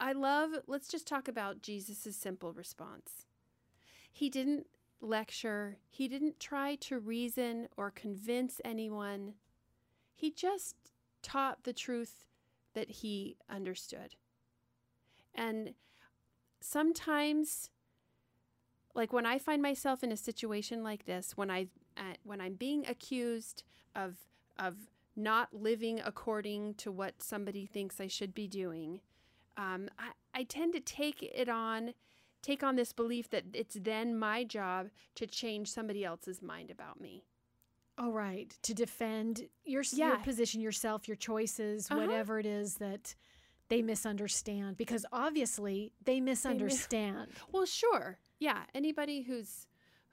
I 0.00 0.12
love, 0.12 0.52
let's 0.66 0.88
just 0.88 1.06
talk 1.06 1.28
about 1.28 1.60
Jesus' 1.60 2.16
simple 2.16 2.54
response. 2.54 3.26
He 4.10 4.30
didn't 4.30 4.66
lecture, 5.02 5.76
he 5.90 6.08
didn't 6.08 6.40
try 6.40 6.74
to 6.76 6.98
reason 6.98 7.68
or 7.76 7.90
convince 7.90 8.60
anyone. 8.64 9.34
He 10.14 10.30
just 10.30 10.76
taught 11.22 11.64
the 11.64 11.72
truth 11.74 12.24
that 12.74 12.90
he 12.90 13.36
understood. 13.48 14.16
And 15.34 15.74
sometimes 16.60 17.70
like 18.94 19.12
when 19.12 19.26
I 19.26 19.38
find 19.38 19.62
myself 19.62 20.02
in 20.02 20.12
a 20.12 20.16
situation 20.16 20.82
like 20.82 21.04
this, 21.06 21.36
when 21.36 21.50
I 21.50 21.68
uh, 21.96 22.14
when 22.24 22.40
I'm 22.40 22.54
being 22.54 22.86
accused 22.86 23.62
of 23.94 24.16
of 24.58 24.76
not 25.16 25.52
living 25.52 26.00
according 26.04 26.74
to 26.74 26.92
what 26.92 27.22
somebody 27.22 27.66
thinks 27.66 28.00
I 28.00 28.06
should 28.06 28.34
be 28.34 28.46
doing, 28.46 29.00
um, 29.56 29.88
I, 29.98 30.12
I 30.40 30.44
tend 30.44 30.72
to 30.74 30.80
take 30.80 31.22
it 31.22 31.48
on, 31.48 31.94
take 32.42 32.62
on 32.62 32.76
this 32.76 32.92
belief 32.92 33.28
that 33.30 33.44
it's 33.52 33.76
then 33.80 34.16
my 34.18 34.44
job 34.44 34.88
to 35.16 35.26
change 35.26 35.70
somebody 35.70 36.04
else's 36.04 36.40
mind 36.40 36.70
about 36.70 37.00
me. 37.00 37.24
Oh, 37.98 38.12
right. 38.12 38.56
To 38.62 38.72
defend 38.72 39.48
your, 39.64 39.82
Yeah. 39.92 40.08
your 40.08 40.18
position, 40.18 40.60
yourself, 40.60 41.08
your 41.08 41.16
choices, 41.16 41.90
Uh-huh. 41.90 42.00
whatever 42.00 42.38
it 42.38 42.46
is 42.46 42.76
that 42.76 43.14
they 43.68 43.82
misunderstand. 43.82 44.76
Because 44.76 45.04
obviously 45.12 45.92
they 46.04 46.20
misunderstand. 46.20 47.32
Well, 47.52 47.66
sure, 47.66 48.18
yeah. 48.40 48.64
Anybody 48.74 49.22
who's 49.22 49.66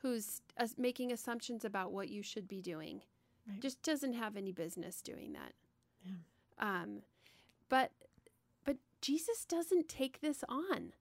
who's 0.04 0.42
uh, 0.60 0.68
making 0.78 1.12
assumptions 1.12 1.66
about 1.66 1.92
what 1.92 2.10
you 2.10 2.22
should 2.22 2.48
be 2.48 2.62
doing 2.62 3.02
Right. 3.50 3.62
just 3.62 3.82
doesn't 3.82 4.14
have 4.14 4.36
any 4.36 4.52
business 4.52 5.02
doing 5.02 5.32
that. 5.34 5.54
Yeah. 6.06 6.12
Um, 6.60 7.02
but 7.70 7.92
but 8.66 8.78
Jesus 9.02 9.46
doesn't 9.46 9.88
take 9.88 10.20
this 10.20 10.44
on. 10.50 10.92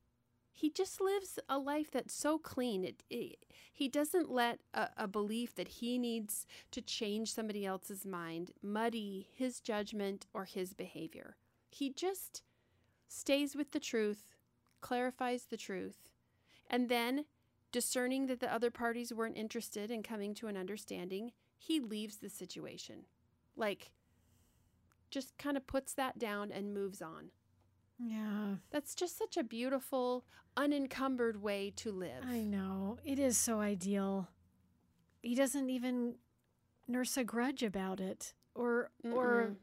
He 0.52 0.70
just 0.70 1.00
lives 1.00 1.38
a 1.48 1.58
life 1.58 1.90
that's 1.90 2.14
so 2.14 2.38
clean. 2.38 2.84
It, 2.84 3.02
it 3.10 3.36
he 3.72 3.88
doesn't 3.88 4.30
let 4.30 4.60
a, 4.72 4.88
a 4.96 5.08
belief 5.08 5.54
that 5.56 5.68
he 5.68 5.98
needs 5.98 6.46
to 6.70 6.80
change 6.80 7.32
somebody 7.32 7.66
else's 7.66 8.06
mind 8.06 8.52
muddy 8.62 9.28
his 9.34 9.60
judgment 9.60 10.26
or 10.32 10.44
his 10.44 10.72
behavior. 10.72 11.36
He 11.68 11.90
just 11.90 12.42
stays 13.08 13.54
with 13.56 13.72
the 13.72 13.80
truth, 13.80 14.36
clarifies 14.80 15.46
the 15.46 15.56
truth, 15.58 16.08
and 16.68 16.88
then 16.88 17.24
discerning 17.72 18.26
that 18.26 18.40
the 18.40 18.52
other 18.52 18.70
parties 18.70 19.12
weren't 19.12 19.36
interested 19.36 19.90
in 19.90 20.02
coming 20.02 20.34
to 20.34 20.46
an 20.46 20.56
understanding, 20.56 21.32
he 21.58 21.80
leaves 21.80 22.16
the 22.16 22.28
situation. 22.28 23.04
Like 23.56 23.90
just 25.10 25.36
kind 25.38 25.56
of 25.56 25.66
puts 25.66 25.92
that 25.94 26.18
down 26.18 26.50
and 26.52 26.74
moves 26.74 27.00
on. 27.00 27.30
Yeah, 27.98 28.56
That's 28.70 28.94
just 28.94 29.16
such 29.16 29.38
a 29.38 29.42
beautiful, 29.44 30.24
unencumbered 30.56 31.40
way 31.40 31.72
to 31.76 31.90
live. 31.90 32.24
I 32.28 32.40
know. 32.40 32.98
It 33.04 33.18
is 33.18 33.38
so 33.38 33.60
ideal. 33.60 34.28
He 35.22 35.34
doesn't 35.34 35.70
even 35.70 36.16
nurse 36.86 37.16
a 37.16 37.24
grudge 37.24 37.62
about 37.62 38.00
it 38.00 38.34
or 38.54 38.90
or 39.02 39.54
Mm-mm. 39.54 39.56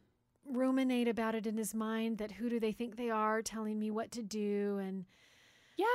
ruminate 0.58 1.08
about 1.08 1.36
it 1.36 1.46
in 1.48 1.58
his 1.58 1.74
mind 1.74 2.18
that 2.18 2.32
who 2.34 2.50
do 2.50 2.60
they 2.60 2.72
think 2.72 2.96
they 2.96 3.10
are 3.10 3.42
telling 3.42 3.80
me 3.80 3.92
what 3.92 4.12
to 4.12 4.22
do 4.24 4.78
and 4.80 5.06
yeah, 5.78 5.86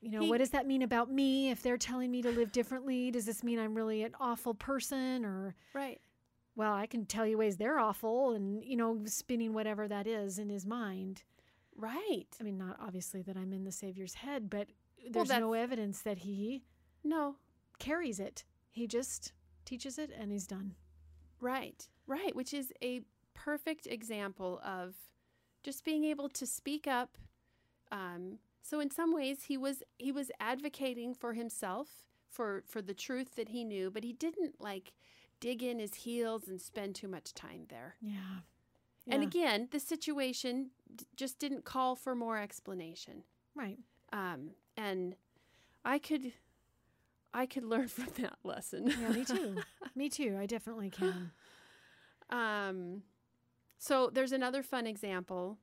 you 0.00 0.10
know 0.10 0.20
He- 0.22 0.28
what 0.28 0.38
does 0.38 0.50
that 0.50 0.66
mean 0.66 0.82
about 0.82 1.10
me 1.10 1.50
if 1.50 1.62
they're 1.62 1.76
telling 1.78 2.10
me 2.10 2.22
to 2.22 2.30
live 2.30 2.52
differently 2.52 3.10
does 3.10 3.24
this 3.26 3.42
mean 3.42 3.58
i'm 3.58 3.74
really 3.74 4.02
an 4.02 4.14
awful 4.20 4.54
person 4.54 5.24
or 5.24 5.54
right. 5.74 6.00
well 6.56 6.72
i 6.72 6.86
can 6.86 7.04
tell 7.06 7.26
you 7.26 7.36
ways 7.38 7.56
they're 7.56 7.78
awful 7.78 8.32
and 8.32 8.64
you 8.64 8.76
know 8.76 9.00
spinning 9.06 9.52
whatever 9.54 9.88
that 9.88 10.06
is 10.06 10.38
in 10.38 10.48
his 10.48 10.64
mind 10.66 11.22
Right. 11.76 12.26
i 12.40 12.44
mean 12.44 12.58
not 12.58 12.76
obviously 12.80 13.22
that 13.22 13.36
i'm 13.36 13.52
in 13.52 13.64
the 13.64 13.72
savior's 13.72 14.14
head 14.14 14.48
but 14.50 14.68
there's 15.10 15.28
no 15.30 15.52
evidence 15.54 16.02
that 16.02 16.18
he 16.18 16.62
No. 17.04 17.36
carries 17.78 18.18
it 18.20 18.44
he 18.70 18.86
just 18.86 19.32
teaches 19.64 19.98
it 19.98 20.10
and 20.18 20.30
he's 20.32 20.46
done 20.46 20.74
Right. 21.40 21.88
Right. 22.08 22.34
Which 22.34 22.52
is 22.52 22.72
a 22.82 23.02
perfect 23.34 23.86
example 23.86 24.60
of 24.64 24.96
just 25.62 25.84
being 25.84 26.02
able 26.02 26.28
to 26.30 26.46
speak 26.46 26.88
up. 26.88 27.16
Um, 27.92 28.38
so 28.68 28.80
in 28.80 28.90
some 28.90 29.14
ways 29.14 29.44
he 29.44 29.56
was 29.56 29.82
he 29.98 30.12
was 30.12 30.30
advocating 30.40 31.14
for 31.14 31.32
himself 31.34 31.88
for 32.30 32.62
for 32.66 32.82
the 32.82 32.94
truth 32.94 33.34
that 33.36 33.48
he 33.48 33.64
knew, 33.64 33.90
but 33.90 34.04
he 34.04 34.12
didn't 34.12 34.60
like 34.60 34.92
dig 35.40 35.62
in 35.62 35.78
his 35.78 35.94
heels 35.94 36.48
and 36.48 36.60
spend 36.60 36.94
too 36.94 37.08
much 37.08 37.32
time 37.34 37.66
there. 37.68 37.96
yeah 38.00 38.40
And 39.10 39.22
again, 39.22 39.68
the 39.70 39.80
situation 39.80 40.70
d- 40.94 41.06
just 41.16 41.38
didn't 41.38 41.64
call 41.64 41.94
for 41.96 42.14
more 42.14 42.36
explanation. 42.38 43.22
right 43.54 43.78
Um, 44.12 44.50
and 44.76 45.16
I 45.84 45.98
could 45.98 46.32
I 47.32 47.46
could 47.46 47.64
learn 47.64 47.88
from 47.96 48.08
that 48.22 48.38
lesson. 48.44 48.88
yeah 49.00 49.08
me 49.10 49.24
too 49.24 49.56
me 49.94 50.08
too 50.10 50.36
i 50.40 50.46
definitely 50.46 50.90
can 50.90 51.30
Um, 52.30 53.02
so 53.78 54.10
there's 54.12 54.32
another 54.32 54.62
fun 54.62 54.86
example 54.86 55.58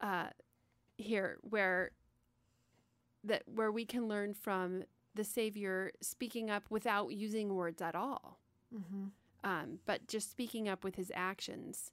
uh, 0.00 0.28
here 0.96 1.38
where 1.42 1.90
that 3.28 3.42
where 3.46 3.72
we 3.72 3.84
can 3.84 4.08
learn 4.08 4.34
from 4.34 4.84
the 5.14 5.24
Savior 5.24 5.92
speaking 6.00 6.50
up 6.50 6.64
without 6.70 7.12
using 7.12 7.54
words 7.54 7.80
at 7.80 7.94
all, 7.94 8.38
mm-hmm. 8.74 9.06
um, 9.44 9.78
but 9.86 10.06
just 10.06 10.30
speaking 10.30 10.68
up 10.68 10.84
with 10.84 10.96
his 10.96 11.10
actions, 11.14 11.92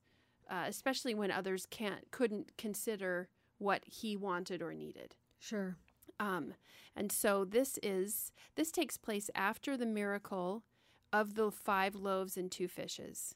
uh, 0.50 0.66
especially 0.68 1.14
when 1.14 1.32
others 1.32 1.66
can't 1.66 2.10
couldn't 2.12 2.58
consider 2.58 3.30
what 3.58 3.84
he 3.86 4.16
wanted 4.18 4.62
or 4.62 4.74
needed. 4.74 5.16
sure 5.40 5.78
Um, 6.20 6.54
and 6.96 7.12
so 7.12 7.46
this 7.46 7.78
is 7.84 8.32
this 8.56 8.72
takes 8.72 8.98
place 8.98 9.30
after 9.36 9.76
the 9.76 9.86
miracle 9.86 10.64
of 11.12 11.36
the 11.36 11.52
five 11.52 11.96
loaves 11.96 12.38
and 12.38 12.52
two 12.52 12.68
fishes. 12.68 13.36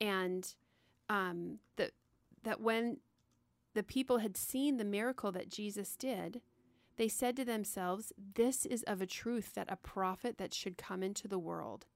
And 0.00 0.54
um, 1.08 1.58
that 1.76 1.92
that 2.42 2.60
when 2.60 2.98
the 3.74 3.82
people 3.82 4.18
had 4.18 4.36
seen 4.36 4.76
the 4.76 4.84
miracle 4.84 5.32
that 5.32 5.48
Jesus 5.48 5.96
did, 5.96 6.42
they 6.96 7.08
said 7.08 7.36
to 7.36 7.44
themselves, 7.44 8.12
"This 8.16 8.66
is 8.66 8.82
of 8.84 9.00
a 9.00 9.06
truth 9.06 9.54
that 9.54 9.70
a 9.70 9.76
prophet 9.76 10.38
that 10.38 10.54
should 10.54 10.76
come 10.76 11.02
into 11.02 11.28
the 11.28 11.38
world." 11.38 11.86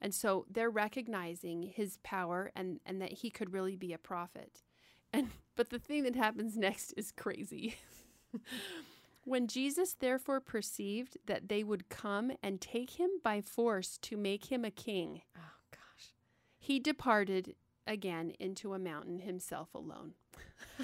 And 0.00 0.14
so 0.14 0.46
they're 0.50 0.70
recognizing 0.70 1.62
his 1.62 1.98
power 2.02 2.50
and, 2.56 2.80
and 2.84 3.00
that 3.00 3.12
he 3.12 3.30
could 3.30 3.52
really 3.52 3.76
be 3.76 3.92
a 3.92 3.98
prophet. 3.98 4.62
And 5.12 5.30
but 5.54 5.70
the 5.70 5.78
thing 5.78 6.04
that 6.04 6.16
happens 6.16 6.56
next 6.56 6.92
is 6.96 7.12
crazy. 7.12 7.76
when 9.24 9.46
Jesus 9.46 9.94
therefore 9.94 10.40
perceived 10.40 11.18
that 11.26 11.48
they 11.48 11.62
would 11.62 11.88
come 11.88 12.32
and 12.42 12.60
take 12.60 12.98
him 12.98 13.10
by 13.22 13.40
force 13.40 13.98
to 14.02 14.16
make 14.16 14.46
him 14.46 14.64
a 14.64 14.70
king, 14.70 15.22
oh 15.36 15.60
gosh 15.70 16.12
he 16.58 16.78
departed 16.78 17.54
again 17.86 18.32
into 18.38 18.74
a 18.74 18.78
mountain 18.78 19.20
himself 19.20 19.74
alone. 19.74 20.14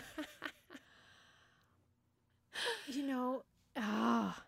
You 2.88 3.06
know, 3.06 3.42
ah, 3.76 4.44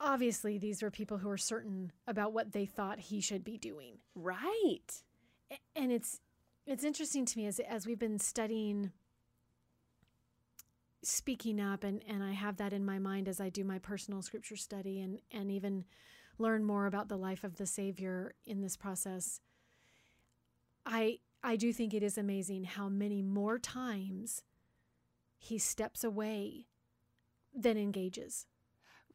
obviously 0.00 0.58
these 0.58 0.82
were 0.82 0.90
people 0.90 1.18
who 1.18 1.28
were 1.28 1.36
certain 1.36 1.92
about 2.06 2.32
what 2.32 2.52
they 2.52 2.66
thought 2.66 2.98
he 3.00 3.20
should 3.20 3.44
be 3.44 3.58
doing, 3.58 3.98
Right. 4.14 5.02
And 5.76 5.92
it's 5.92 6.20
it's 6.66 6.84
interesting 6.84 7.26
to 7.26 7.38
me 7.38 7.46
as 7.46 7.60
as 7.60 7.86
we've 7.86 7.98
been 7.98 8.18
studying 8.18 8.92
speaking 11.02 11.60
up, 11.60 11.84
and 11.84 12.02
and 12.08 12.22
I 12.22 12.32
have 12.32 12.56
that 12.56 12.72
in 12.72 12.84
my 12.84 12.98
mind 12.98 13.28
as 13.28 13.40
I 13.40 13.50
do 13.50 13.64
my 13.64 13.78
personal 13.78 14.22
scripture 14.22 14.56
study, 14.56 15.00
and 15.00 15.18
and 15.30 15.50
even 15.50 15.84
learn 16.38 16.64
more 16.64 16.86
about 16.86 17.08
the 17.08 17.18
life 17.18 17.44
of 17.44 17.56
the 17.56 17.66
Savior 17.66 18.34
in 18.46 18.62
this 18.62 18.76
process. 18.76 19.40
I 20.86 21.18
I 21.42 21.56
do 21.56 21.72
think 21.72 21.92
it 21.94 22.02
is 22.02 22.16
amazing 22.18 22.64
how 22.64 22.88
many 22.88 23.22
more 23.22 23.58
times 23.58 24.42
he 25.38 25.58
steps 25.58 26.02
away 26.04 26.66
than 27.54 27.76
engages. 27.76 28.46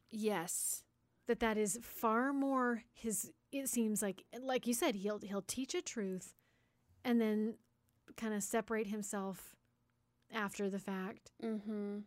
Yes. 0.09 0.83
That 1.27 1.39
that 1.41 1.57
is 1.57 1.79
far 1.81 2.33
more 2.33 2.83
his 2.93 3.31
it 3.51 3.67
seems 3.69 4.01
like 4.01 4.23
like 4.41 4.65
you 4.67 4.73
said 4.73 4.95
he'll 4.95 5.19
he'll 5.19 5.41
teach 5.43 5.75
a 5.75 5.81
truth 5.81 6.33
and 7.03 7.19
then 7.21 7.55
kind 8.17 8.33
of 8.33 8.41
separate 8.43 8.87
himself 8.87 9.55
after 10.33 10.69
the 10.69 10.79
fact. 10.79 11.31
Mm-hmm. 11.43 11.99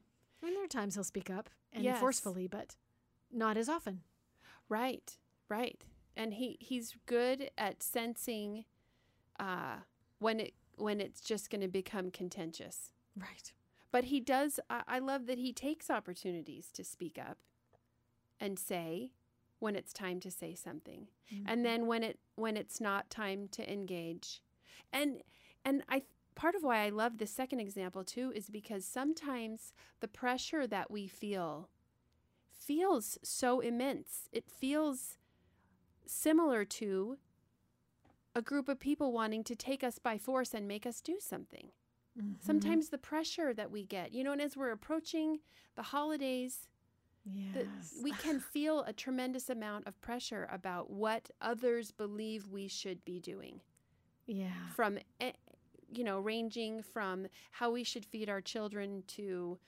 I 0.42 0.44
mean 0.46 0.54
there 0.54 0.64
are 0.64 0.68
times 0.68 0.94
he'll 0.94 1.04
speak 1.04 1.30
up 1.30 1.50
and 1.72 1.84
Yes. 1.84 2.00
forcefully 2.00 2.46
but 2.48 2.76
not 3.30 3.56
as 3.56 3.68
often. 3.68 4.00
Right. 4.68 5.16
Right. 5.48 5.84
And 6.16 6.34
he 6.34 6.56
he's 6.60 6.96
good 7.06 7.50
at 7.56 7.82
sensing 7.82 8.64
uh, 9.42 9.76
when 10.18 10.40
it 10.40 10.54
when 10.76 11.00
it's 11.00 11.20
just 11.20 11.50
going 11.50 11.60
to 11.60 11.68
become 11.68 12.10
contentious. 12.10 12.92
Right. 13.16 13.52
But 13.90 14.04
he 14.04 14.20
does. 14.20 14.58
I, 14.70 14.82
I 14.88 14.98
love 15.00 15.26
that 15.26 15.38
he 15.38 15.52
takes 15.52 15.90
opportunities 15.90 16.70
to 16.72 16.84
speak 16.84 17.18
up 17.18 17.38
and 18.40 18.58
say 18.58 19.12
when 19.58 19.76
it's 19.76 19.92
time 19.92 20.18
to 20.20 20.30
say 20.30 20.54
something, 20.54 21.08
Mm-hmm. 21.32 21.44
and 21.48 21.64
then 21.64 21.86
when 21.86 22.02
it 22.02 22.18
when 22.36 22.56
it's 22.56 22.80
not 22.80 23.10
time 23.10 23.48
to 23.52 23.72
engage, 23.72 24.42
and 24.92 25.22
and 25.64 25.82
I 25.88 26.02
part 26.34 26.54
of 26.54 26.62
why 26.62 26.84
I 26.84 26.88
love 26.90 27.18
the 27.18 27.26
second 27.26 27.60
example 27.60 28.04
too 28.04 28.32
is 28.34 28.48
because 28.50 28.84
sometimes 28.84 29.72
the 30.00 30.08
pressure 30.08 30.66
that 30.66 30.90
we 30.90 31.06
feel 31.06 31.68
feels 32.50 33.18
so 33.22 33.60
immense. 33.60 34.28
It 34.32 34.48
feels 34.50 35.16
similar 36.06 36.64
to 36.64 37.18
a 38.34 38.42
group 38.42 38.68
of 38.68 38.78
people 38.80 39.12
wanting 39.12 39.44
to 39.44 39.54
take 39.56 39.84
us 39.84 39.98
by 39.98 40.18
force 40.18 40.54
and 40.54 40.66
make 40.66 40.86
us 40.86 41.00
do 41.00 41.18
something. 41.20 41.70
Mhm. 42.18 42.42
Sometimes 42.42 42.88
the 42.90 42.98
pressure 42.98 43.52
that 43.54 43.70
we 43.70 43.84
get, 43.84 44.12
you 44.12 44.22
know, 44.24 44.32
and 44.32 44.40
as 44.40 44.56
we're 44.56 44.70
approaching 44.70 45.40
the 45.76 45.82
holidays, 45.82 46.68
the, 47.24 47.64
yes. 47.64 47.98
we 48.02 48.10
can 48.12 48.40
feel 48.54 48.80
a 48.82 48.92
tremendous 48.92 49.48
amount 49.48 49.86
of 49.86 50.00
pressure 50.00 50.48
about 50.50 50.90
what 50.90 51.30
others 51.40 51.90
believe 51.92 52.48
we 52.48 52.68
should 52.68 53.04
be 53.04 53.20
doing 53.20 53.60
yeah. 54.26 54.68
from 54.74 54.98
eh, 55.20 55.32
you 55.94 56.02
know 56.04 56.18
ranging 56.18 56.82
from 56.82 57.26
how 57.52 57.70
we 57.70 57.84
should 57.84 58.04
feed 58.04 58.28
our 58.28 58.40
children 58.40 59.04
to 59.06 59.58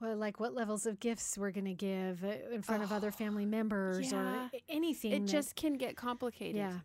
Well, 0.00 0.16
like 0.16 0.38
what 0.38 0.52
levels 0.54 0.84
of 0.86 1.00
gifts 1.00 1.38
we're 1.38 1.50
going 1.52 1.64
to 1.66 1.72
give 1.74 2.22
uh, 2.24 2.34
in 2.52 2.62
front 2.62 2.82
of 2.82 2.92
other 2.92 3.08
Oh, 3.08 3.12
family 3.12 3.46
members 3.46 4.12
yeah. 4.12 4.46
or 4.46 4.50
anything. 4.68 5.12
it 5.12 5.20
that- 5.20 5.28
just 5.28 5.56
can 5.56 5.74
get 5.74 5.96
complicated 5.96 6.56
yeah. 6.56 6.80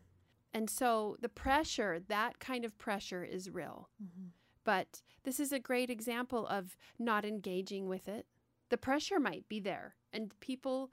And 0.54 0.70
so 0.70 1.18
the 1.22 1.30
pressure 1.30 2.00
that 2.08 2.40
kind 2.40 2.64
of 2.66 2.78
pressure 2.78 3.24
is 3.24 3.50
real 3.50 3.90
Mhm. 4.02 4.30
but 4.64 5.02
this 5.24 5.40
is 5.40 5.52
a 5.52 5.60
great 5.60 5.90
example 5.90 6.46
of 6.48 6.78
not 7.00 7.26
engaging 7.26 7.88
with 7.88 8.08
it 8.08 8.26
the 8.70 8.78
pressure 8.78 9.20
might 9.20 9.48
be 9.50 9.60
there 9.60 9.96
and 10.12 10.38
people 10.40 10.92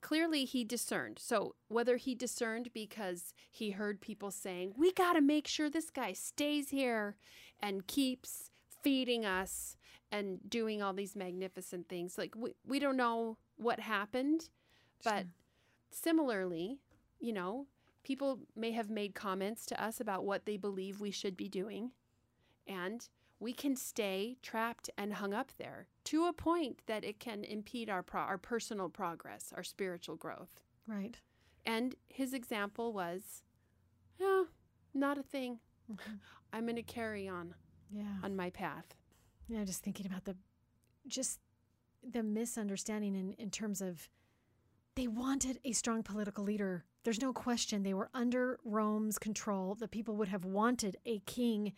clearly 0.00 0.44
he 0.44 0.64
discerned 0.64 1.18
so 1.18 1.54
whether 1.68 1.96
he 1.96 2.14
discerned 2.14 2.72
because 2.72 3.34
he 3.50 3.70
heard 3.72 4.00
people 4.00 4.30
saying 4.30 4.72
we 4.76 4.92
got 4.92 5.14
to 5.14 5.20
make 5.20 5.46
sure 5.48 5.68
this 5.68 5.90
guy 5.90 6.12
stays 6.12 6.70
here 6.70 7.16
and 7.60 7.86
keeps 7.88 8.50
feeding 8.82 9.24
us 9.24 9.76
and 10.12 10.48
doing 10.48 10.80
all 10.80 10.92
these 10.92 11.16
magnificent 11.16 11.88
things 11.88 12.16
like 12.16 12.34
we, 12.36 12.54
we 12.64 12.78
don't 12.78 12.96
know 12.96 13.36
what 13.56 13.80
happened 13.80 14.48
but 15.02 15.22
Sure. 15.24 15.32
similarly 15.90 16.78
you 17.18 17.32
know 17.32 17.66
people 18.08 18.38
may 18.56 18.72
have 18.72 18.88
made 18.88 19.14
comments 19.14 19.66
to 19.66 19.82
us 19.82 20.00
about 20.00 20.24
what 20.24 20.46
they 20.46 20.56
believe 20.56 20.98
we 20.98 21.10
should 21.10 21.36
be 21.36 21.46
doing 21.48 21.90
and 22.66 23.08
we 23.38 23.52
can 23.52 23.76
stay 23.76 24.38
trapped 24.42 24.88
and 24.96 25.12
hung 25.14 25.34
up 25.34 25.52
there 25.58 25.88
to 26.04 26.24
a 26.24 26.32
point 26.32 26.80
that 26.86 27.04
it 27.04 27.20
can 27.20 27.44
impede 27.44 27.90
our 27.90 28.02
pro- 28.02 28.22
our 28.22 28.38
personal 28.38 28.88
progress, 28.88 29.52
our 29.54 29.62
spiritual 29.62 30.16
growth. 30.16 30.62
right. 30.86 31.20
And 31.66 31.94
his 32.06 32.32
example 32.32 32.94
was, 32.94 33.42
yeah, 34.18 34.44
not 34.94 35.18
a 35.18 35.22
thing. 35.22 35.58
Mhm. 35.92 36.18
I'm 36.50 36.64
going 36.64 36.76
to 36.76 36.82
carry 36.82 37.28
on 37.28 37.54
Yeah. 37.90 38.16
on 38.22 38.34
my 38.34 38.48
path. 38.48 38.94
Yeah, 39.48 39.64
just 39.64 39.82
thinking 39.82 40.06
about 40.06 40.24
the 40.24 40.36
just 41.06 41.40
the 42.02 42.22
misunderstanding 42.22 43.14
in, 43.14 43.34
in 43.34 43.50
terms 43.50 43.82
of 43.82 44.08
they 44.94 45.06
wanted 45.08 45.60
a 45.62 45.72
strong 45.72 46.02
political 46.02 46.42
leader. 46.42 46.84
There's 47.04 47.20
no 47.20 47.32
question 47.32 47.82
they 47.82 47.94
were 47.94 48.10
under 48.12 48.58
Rome's 48.64 49.18
control. 49.18 49.74
The 49.74 49.88
people 49.88 50.16
would 50.16 50.28
have 50.28 50.44
wanted 50.44 50.96
a 51.06 51.20
king 51.20 51.72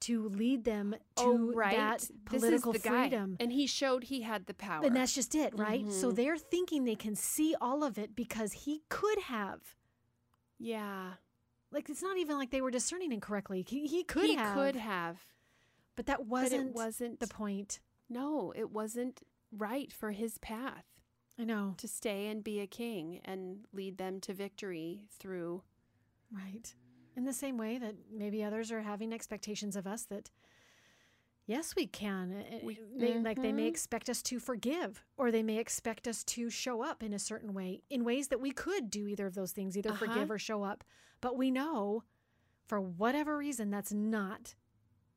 to 0.00 0.28
lead 0.28 0.64
them 0.64 0.94
to 1.16 1.54
that 1.70 2.08
political 2.26 2.72
this 2.72 2.80
is 2.80 2.82
the 2.84 2.90
freedom. 2.90 3.30
guy. 3.32 3.36
And 3.42 3.50
he 3.52 3.66
showed 3.66 4.04
he 4.04 4.20
had 4.20 4.46
the 4.46 4.52
power. 4.54 4.84
And 4.84 4.94
that's 4.94 5.14
just 5.14 5.34
it, 5.34 5.54
right? 5.56 5.90
So 5.90 6.12
Mhm. 6.12 6.16
they're 6.16 6.36
thinking 6.36 6.84
they 6.84 6.94
can 6.94 7.16
see 7.16 7.54
all 7.60 7.82
of 7.82 7.96
it 7.96 8.14
because 8.14 8.52
he 8.52 8.82
could 8.90 9.18
have. 9.20 9.74
yeah. 10.58 11.14
Like 11.72 11.88
it's 11.90 12.02
not 12.02 12.16
even 12.16 12.36
like 12.38 12.50
they 12.50 12.60
were 12.60 12.70
discerning 12.70 13.10
incorrectly. 13.12 13.64
He, 13.66 13.86
he 13.86 14.04
could 14.04 14.22
have. 14.22 14.30
he 14.30 14.36
have. 14.36 14.54
could 14.54 14.76
have. 14.76 15.16
But 15.96 16.06
that 16.06 16.26
wasn't, 16.26 16.68
it 16.68 16.74
wasn't 16.74 17.20
the 17.20 17.26
point. 17.26 17.80
No, 18.08 18.52
it 18.54 18.70
wasn't 18.70 19.22
right 19.50 19.92
for 19.92 20.12
his 20.12 20.38
path. 20.38 20.84
I 21.38 21.44
know. 21.44 21.74
to 21.78 21.86
stay 21.88 22.28
and 22.28 22.42
be 22.42 22.60
a 22.60 22.66
king 22.66 23.20
and 23.24 23.66
lead 23.72 23.98
them 23.98 24.20
to 24.22 24.32
victory 24.34 25.06
through 25.18 25.62
Right. 26.30 26.74
In 27.14 27.24
the 27.24 27.32
same 27.32 27.56
way 27.56 27.78
that 27.78 27.94
maybe 28.10 28.42
others 28.42 28.72
are 28.72 28.80
having 28.82 29.12
expectations 29.12 29.76
of 29.76 29.86
us 29.86 30.04
that, 30.06 30.30
yes, 31.46 31.74
we 31.76 31.86
can. 31.86 32.32
Uh, 32.32 32.58
We- 32.64 32.80
they, 32.96 33.18
Like 33.20 33.40
they 33.40 33.52
may 33.52 33.66
Mhm. 33.66 33.70
expect 33.70 34.10
us 34.10 34.22
to 34.24 34.38
forgive, 34.40 35.04
or 35.16 35.30
they 35.30 35.42
may 35.42 35.58
expect 35.58 36.08
us 36.08 36.24
to 36.24 36.50
show 36.50 36.82
up 36.82 37.02
in 37.02 37.12
a 37.12 37.18
certain 37.18 37.54
way, 37.54 37.82
in 37.90 38.02
ways 38.04 38.28
that 38.28 38.40
we 38.40 38.50
could 38.50 38.90
do 38.90 39.06
either 39.06 39.26
of 39.26 39.34
those 39.34 39.52
things, 39.52 39.76
either 39.78 39.90
Uh-huh. 39.90 40.06
forgive 40.06 40.30
or 40.30 40.38
show 40.38 40.62
up. 40.64 40.82
But 41.20 41.36
we 41.36 41.50
know, 41.50 42.02
for 42.66 42.80
whatever 42.80 43.38
reason, 43.38 43.70
that's 43.70 43.92
not 43.92 44.54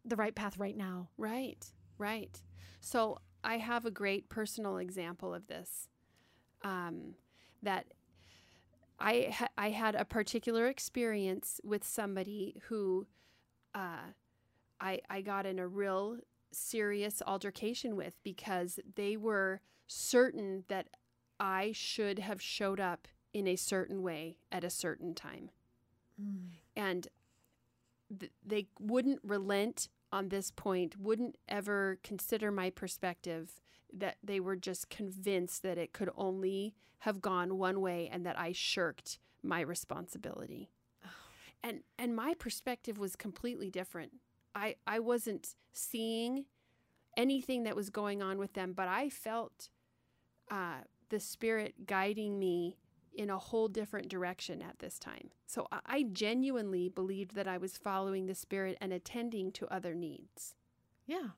the 0.05 0.15
right 0.15 0.35
path 0.35 0.57
right 0.57 0.77
now. 0.77 1.09
right 1.17 1.73
right 1.97 2.41
so 2.79 3.17
i 3.43 3.57
have 3.57 3.85
a 3.85 3.91
great 3.91 4.29
personal 4.29 4.77
example 4.77 5.33
of 5.33 5.47
this 5.47 5.89
um, 6.63 7.15
that 7.63 7.85
I, 8.99 9.33
ha- 9.33 9.47
I 9.57 9.69
had 9.69 9.95
a 9.95 10.05
particular 10.05 10.67
experience 10.67 11.61
with 11.63 11.83
somebody 11.85 12.55
who 12.67 13.07
uh, 13.73 14.11
I, 14.81 14.99
I 15.09 15.21
got 15.21 15.45
in 15.45 15.59
a 15.59 15.67
real 15.67 16.17
serious 16.51 17.21
altercation 17.25 17.95
with 17.95 18.15
because 18.23 18.79
they 18.95 19.15
were 19.15 19.61
certain 19.87 20.63
that 20.67 20.87
I 21.39 21.71
should 21.73 22.19
have 22.19 22.41
showed 22.41 22.79
up 22.79 23.07
in 23.33 23.47
a 23.47 23.55
certain 23.55 24.01
way 24.01 24.37
at 24.51 24.63
a 24.63 24.69
certain 24.69 25.13
time. 25.13 25.49
and 26.75 27.07
th- 28.19 28.31
they 28.45 28.67
wouldn't 28.79 29.21
relent 29.23 29.87
on 30.11 30.29
this 30.29 30.51
point 30.51 30.99
wouldn't 30.99 31.37
ever 31.47 31.99
consider 32.03 32.51
my 32.51 32.69
perspective 32.69 33.61
that 33.93 34.17
they 34.23 34.39
were 34.39 34.55
just 34.55 34.89
convinced 34.89 35.63
that 35.63 35.77
it 35.77 35.93
could 35.93 36.09
only 36.15 36.75
have 36.99 37.21
gone 37.21 37.57
one 37.57 37.81
way 37.81 38.09
and 38.11 38.25
that 38.25 38.37
I 38.37 38.51
shirked 38.51 39.19
my 39.43 39.61
responsibility. 39.61 40.69
And 41.61 41.81
and 41.97 42.15
my 42.15 42.35
perspective 42.35 42.97
was 42.97 43.17
completely 43.17 43.69
different. 43.69 44.13
I 44.55 44.75
I 44.87 44.99
wasn't 44.99 45.55
seeing 45.73 46.45
anything 47.17 47.63
that 47.63 47.75
was 47.75 47.89
going 47.89 48.21
on 48.21 48.37
with 48.37 48.53
them 48.53 48.71
but 48.71 48.87
I 48.87 49.09
felt 49.09 49.67
uh, 50.49 50.83
the 51.09 51.19
spirit 51.19 51.85
guiding 51.85 52.39
me 52.39 52.77
in 53.13 53.29
a 53.29 53.37
whole 53.37 53.67
different 53.67 54.09
direction 54.09 54.61
at 54.61 54.79
this 54.79 54.99
time. 54.99 55.31
So 55.47 55.67
I- 55.71 56.03
genuinely 56.03 56.89
believed 56.89 57.35
that 57.35 57.47
I 57.47 57.57
was 57.57 57.77
following 57.77 58.25
the 58.25 58.35
Spirit 58.35 58.77
and 58.81 58.93
attending 58.93 59.51
to 59.53 59.67
other 59.67 59.93
needs. 59.93 60.55
Yeah. 61.05 61.29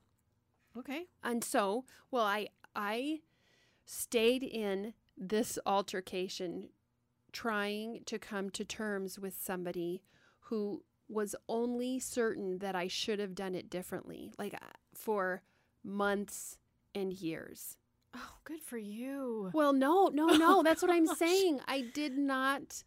Okay. 0.76 1.08
And 1.22 1.42
so, 1.44 1.84
well, 2.10 2.24
I 2.24 2.48
I 2.74 3.20
stayed 3.84 4.42
in 4.42 4.94
this 5.16 5.58
altercation 5.66 6.70
trying 7.32 8.02
to 8.06 8.18
come 8.18 8.50
to 8.50 8.64
terms 8.64 9.18
with 9.18 9.34
somebody 9.40 10.02
who 10.40 10.82
was 11.08 11.34
only 11.48 11.98
certain 11.98 12.58
that 12.58 12.74
I 12.74 12.88
should 12.88 13.18
have 13.18 13.34
done 13.34 13.54
it 13.54 13.68
differently, 13.70 14.32
like 14.38 14.54
uh, 14.54 14.58
for 14.94 15.42
months 15.84 16.58
and 16.94 17.12
years. 17.12 17.76
Oh, 18.14 18.34
good 18.44 18.60
for 18.60 18.76
you. 18.78 19.50
Well, 19.54 19.72
no, 19.72 20.08
no, 20.08 20.26
no. 20.26 20.58
Oh, 20.58 20.62
that's 20.62 20.82
what 20.82 20.90
I'm 20.90 21.06
gosh. 21.06 21.18
saying. 21.18 21.60
I 21.66 21.80
did 21.94 22.16
not. 22.18 22.84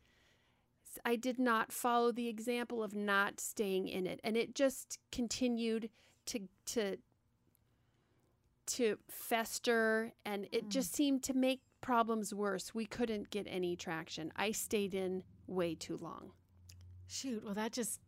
I 1.03 1.15
did 1.17 1.39
not 1.39 1.71
follow 1.73 2.11
the 2.11 2.27
example 2.29 2.81
of 2.81 2.95
not 2.95 3.39
staying 3.39 3.87
in 3.89 4.07
it, 4.07 4.19
and 4.23 4.37
it 4.37 4.55
just 4.55 4.97
continued 5.11 5.89
to 6.27 6.41
to 6.67 6.97
to 8.67 8.97
fester, 9.09 10.13
and 10.25 10.47
it 10.51 10.65
Mm. 10.65 10.69
just 10.69 10.93
seemed 10.93 11.21
to 11.23 11.33
make 11.33 11.61
problems 11.81 12.33
worse. 12.33 12.73
We 12.73 12.85
couldn't 12.85 13.29
get 13.29 13.45
any 13.47 13.75
traction. 13.75 14.31
I 14.35 14.51
stayed 14.51 14.93
in 14.95 15.23
way 15.47 15.75
too 15.75 15.97
long. 15.97 16.31
Shoot. 17.07 17.43
Well, 17.43 17.53
that 17.53 17.71
just, 17.73 17.99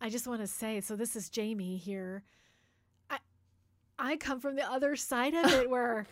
I 0.00 0.08
just 0.08 0.26
want 0.26 0.40
to 0.40 0.46
say, 0.46 0.80
so 0.80 0.96
this 0.96 1.14
is 1.16 1.28
Jamie 1.28 1.76
here. 1.76 2.24
I, 3.10 3.18
I 3.98 4.16
come 4.16 4.40
from 4.40 4.56
the 4.56 4.64
other 4.70 4.96
side 4.96 5.34
of 5.34 5.52
it 5.52 5.68
where 5.74 6.06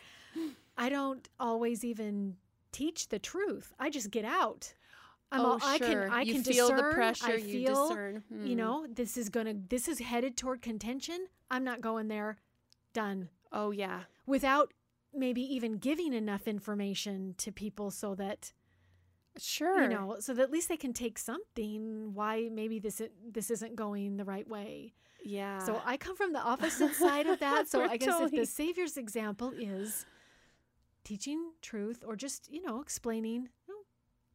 I 0.76 0.88
don't 0.88 1.28
always 1.38 1.84
even 1.84 2.36
teach 2.72 3.08
the 3.08 3.18
truth. 3.18 3.72
I 3.78 3.90
just 3.90 4.10
get 4.10 4.24
out. 4.24 4.74
I'm 5.30 5.40
oh, 5.40 5.52
all, 5.52 5.58
I 5.62 5.78
can, 5.78 5.90
sure. 5.90 6.10
I 6.10 6.22
you 6.22 6.34
can 6.34 6.44
feel 6.44 6.68
discern. 6.68 6.88
the 6.88 6.94
pressure. 6.94 7.26
I 7.26 7.34
you 7.36 7.66
feel, 7.66 7.88
discern. 7.88 8.22
you 8.44 8.54
know, 8.54 8.84
hmm. 8.84 8.92
this 8.92 9.16
is 9.16 9.30
gonna, 9.30 9.54
this 9.68 9.88
is 9.88 9.98
headed 9.98 10.36
toward 10.36 10.60
contention. 10.60 11.26
I'm 11.50 11.64
not 11.64 11.80
going 11.80 12.08
there. 12.08 12.36
Done. 12.92 13.30
Oh 13.50 13.70
yeah. 13.70 14.00
Without 14.26 14.72
maybe 15.14 15.42
even 15.42 15.78
giving 15.78 16.12
enough 16.12 16.46
information 16.46 17.34
to 17.38 17.52
people 17.52 17.90
so 17.90 18.14
that 18.14 18.52
Sure. 19.38 19.82
you 19.82 19.88
know, 19.88 20.16
so 20.20 20.34
that 20.34 20.42
at 20.42 20.50
least 20.50 20.68
they 20.68 20.76
can 20.76 20.92
take 20.92 21.18
something. 21.18 22.12
Why 22.12 22.50
maybe 22.52 22.78
this 22.78 23.00
this 23.26 23.50
isn't 23.50 23.76
going 23.76 24.18
the 24.18 24.26
right 24.26 24.46
way. 24.46 24.92
Yeah. 25.24 25.58
So 25.60 25.80
I 25.86 25.96
come 25.96 26.16
from 26.16 26.34
the 26.34 26.38
opposite 26.44 26.94
side 26.94 27.26
of 27.26 27.38
that. 27.40 27.68
So 27.68 27.82
I 27.82 27.96
guess 27.96 28.20
if 28.20 28.30
the 28.30 28.44
Savior's 28.44 28.98
example 28.98 29.52
is 29.56 30.04
teaching 31.04 31.52
truth 31.62 32.04
or 32.06 32.16
just 32.16 32.50
you 32.50 32.62
know 32.62 32.80
explaining, 32.80 33.48
"Oh, 33.70 33.82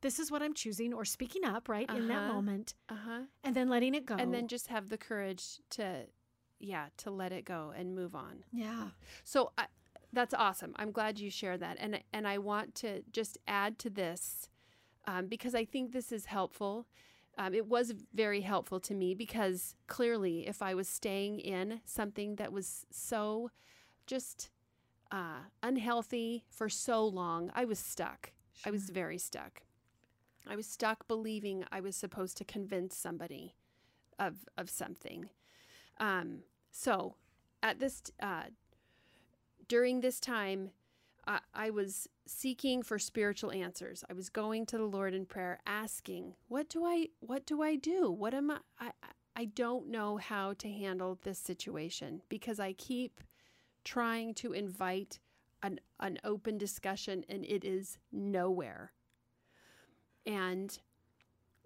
this 0.01 0.19
is 0.19 0.31
what 0.31 0.41
I'm 0.41 0.53
choosing, 0.53 0.93
or 0.93 1.05
speaking 1.05 1.43
up 1.45 1.67
right 1.69 1.89
in 1.89 2.07
that 2.07 2.17
Uh-huh. 2.17 2.33
moment, 2.33 2.75
Uh 2.89 2.95
huh. 2.95 3.21
and 3.43 3.55
then 3.55 3.69
letting 3.69 3.95
it 3.95 4.05
go. 4.05 4.15
and 4.17 4.33
then 4.33 4.47
just 4.47 4.67
have 4.67 4.89
the 4.89 4.97
courage 4.97 5.59
to 5.71 6.05
yeah, 6.59 6.87
to 6.97 7.11
let 7.11 7.31
it 7.31 7.45
go 7.45 7.71
and 7.75 7.93
move 7.95 8.15
on. 8.15 8.43
Yeah. 8.51 8.89
So 9.23 9.51
I, 9.57 9.67
that's 10.13 10.33
awesome. 10.33 10.73
I'm 10.77 10.91
glad 10.91 11.19
you 11.19 11.29
share 11.29 11.57
that, 11.57 11.77
and 11.79 12.01
and 12.13 12.27
I 12.27 12.37
want 12.39 12.73
to 12.75 13.03
just 13.11 13.37
add 13.47 13.77
to 13.79 13.89
this 13.89 14.49
um, 15.07 15.27
because 15.27 15.53
I 15.55 15.65
think 15.65 15.91
this 15.91 16.11
is 16.11 16.25
helpful. 16.25 16.87
Um, 17.37 17.53
it 17.53 17.67
was 17.67 17.93
very 18.15 18.41
helpful 18.41 18.79
to 18.79 18.95
me 18.95 19.13
because 19.13 19.75
clearly, 19.87 20.47
if 20.47 20.61
I 20.63 20.73
was 20.73 20.87
staying 20.87 21.39
in 21.39 21.81
something 21.85 22.35
that 22.37 22.51
was 22.51 22.85
so 22.89 23.51
just 24.07 24.49
uh, 25.11 25.39
unhealthy 25.63 26.43
for 26.49 26.69
so 26.69 27.05
long, 27.05 27.51
I 27.55 27.65
was 27.65 27.79
stuck. 27.79 28.31
I 28.65 28.71
was 28.71 28.89
very 28.89 29.17
stuck. 29.17 29.61
I 30.49 30.55
was 30.55 30.65
stuck 30.65 31.07
believing 31.07 31.65
I 31.71 31.81
was 31.81 31.95
supposed 31.95 32.37
to 32.37 32.45
convince 32.45 32.95
somebody 32.95 33.55
of 34.17 34.45
of 34.57 34.69
something. 34.69 35.29
Um, 35.99 36.39
so 36.71 37.15
at 37.61 37.79
this 37.79 38.03
uh, 38.21 38.43
during 39.67 40.01
this 40.01 40.19
time, 40.19 40.71
I, 41.25 41.39
I 41.53 41.69
was 41.69 42.07
seeking 42.25 42.81
for 42.81 42.97
spiritual 42.97 43.51
answers. 43.51 44.03
I 44.09 44.13
was 44.13 44.29
going 44.29 44.65
to 44.67 44.77
the 44.77 44.85
Lord 44.85 45.13
in 45.13 45.25
prayer, 45.25 45.59
asking, 45.65 46.35
"What 46.47 46.69
do 46.69 46.85
I? 46.85 47.09
What 47.19 47.45
do 47.45 47.61
I 47.61 47.75
do? 47.75 48.09
What 48.09 48.33
am 48.33 48.51
I? 48.51 48.59
I, 48.79 48.91
I 49.35 49.45
don't 49.45 49.89
know 49.89 50.17
how 50.17 50.53
to 50.53 50.67
handle 50.67 51.19
this 51.23 51.37
situation 51.37 52.21
because 52.27 52.59
I 52.59 52.73
keep 52.73 53.21
trying 53.87 54.33
to 54.33 54.53
invite 54.53 55.19
an 55.63 55.79
an 55.99 56.19
open 56.23 56.57
discussion, 56.57 57.23
and 57.29 57.45
it 57.45 57.63
is 57.63 57.97
nowhere." 58.11 58.91
And 60.25 60.77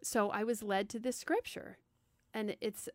so 0.03 0.29
I 0.29 0.43
was 0.43 0.61
led 0.61 0.87
to 0.89 0.99
this 0.99 1.17
scripture, 1.17 1.79
and 2.33 2.55
it's 2.61 2.87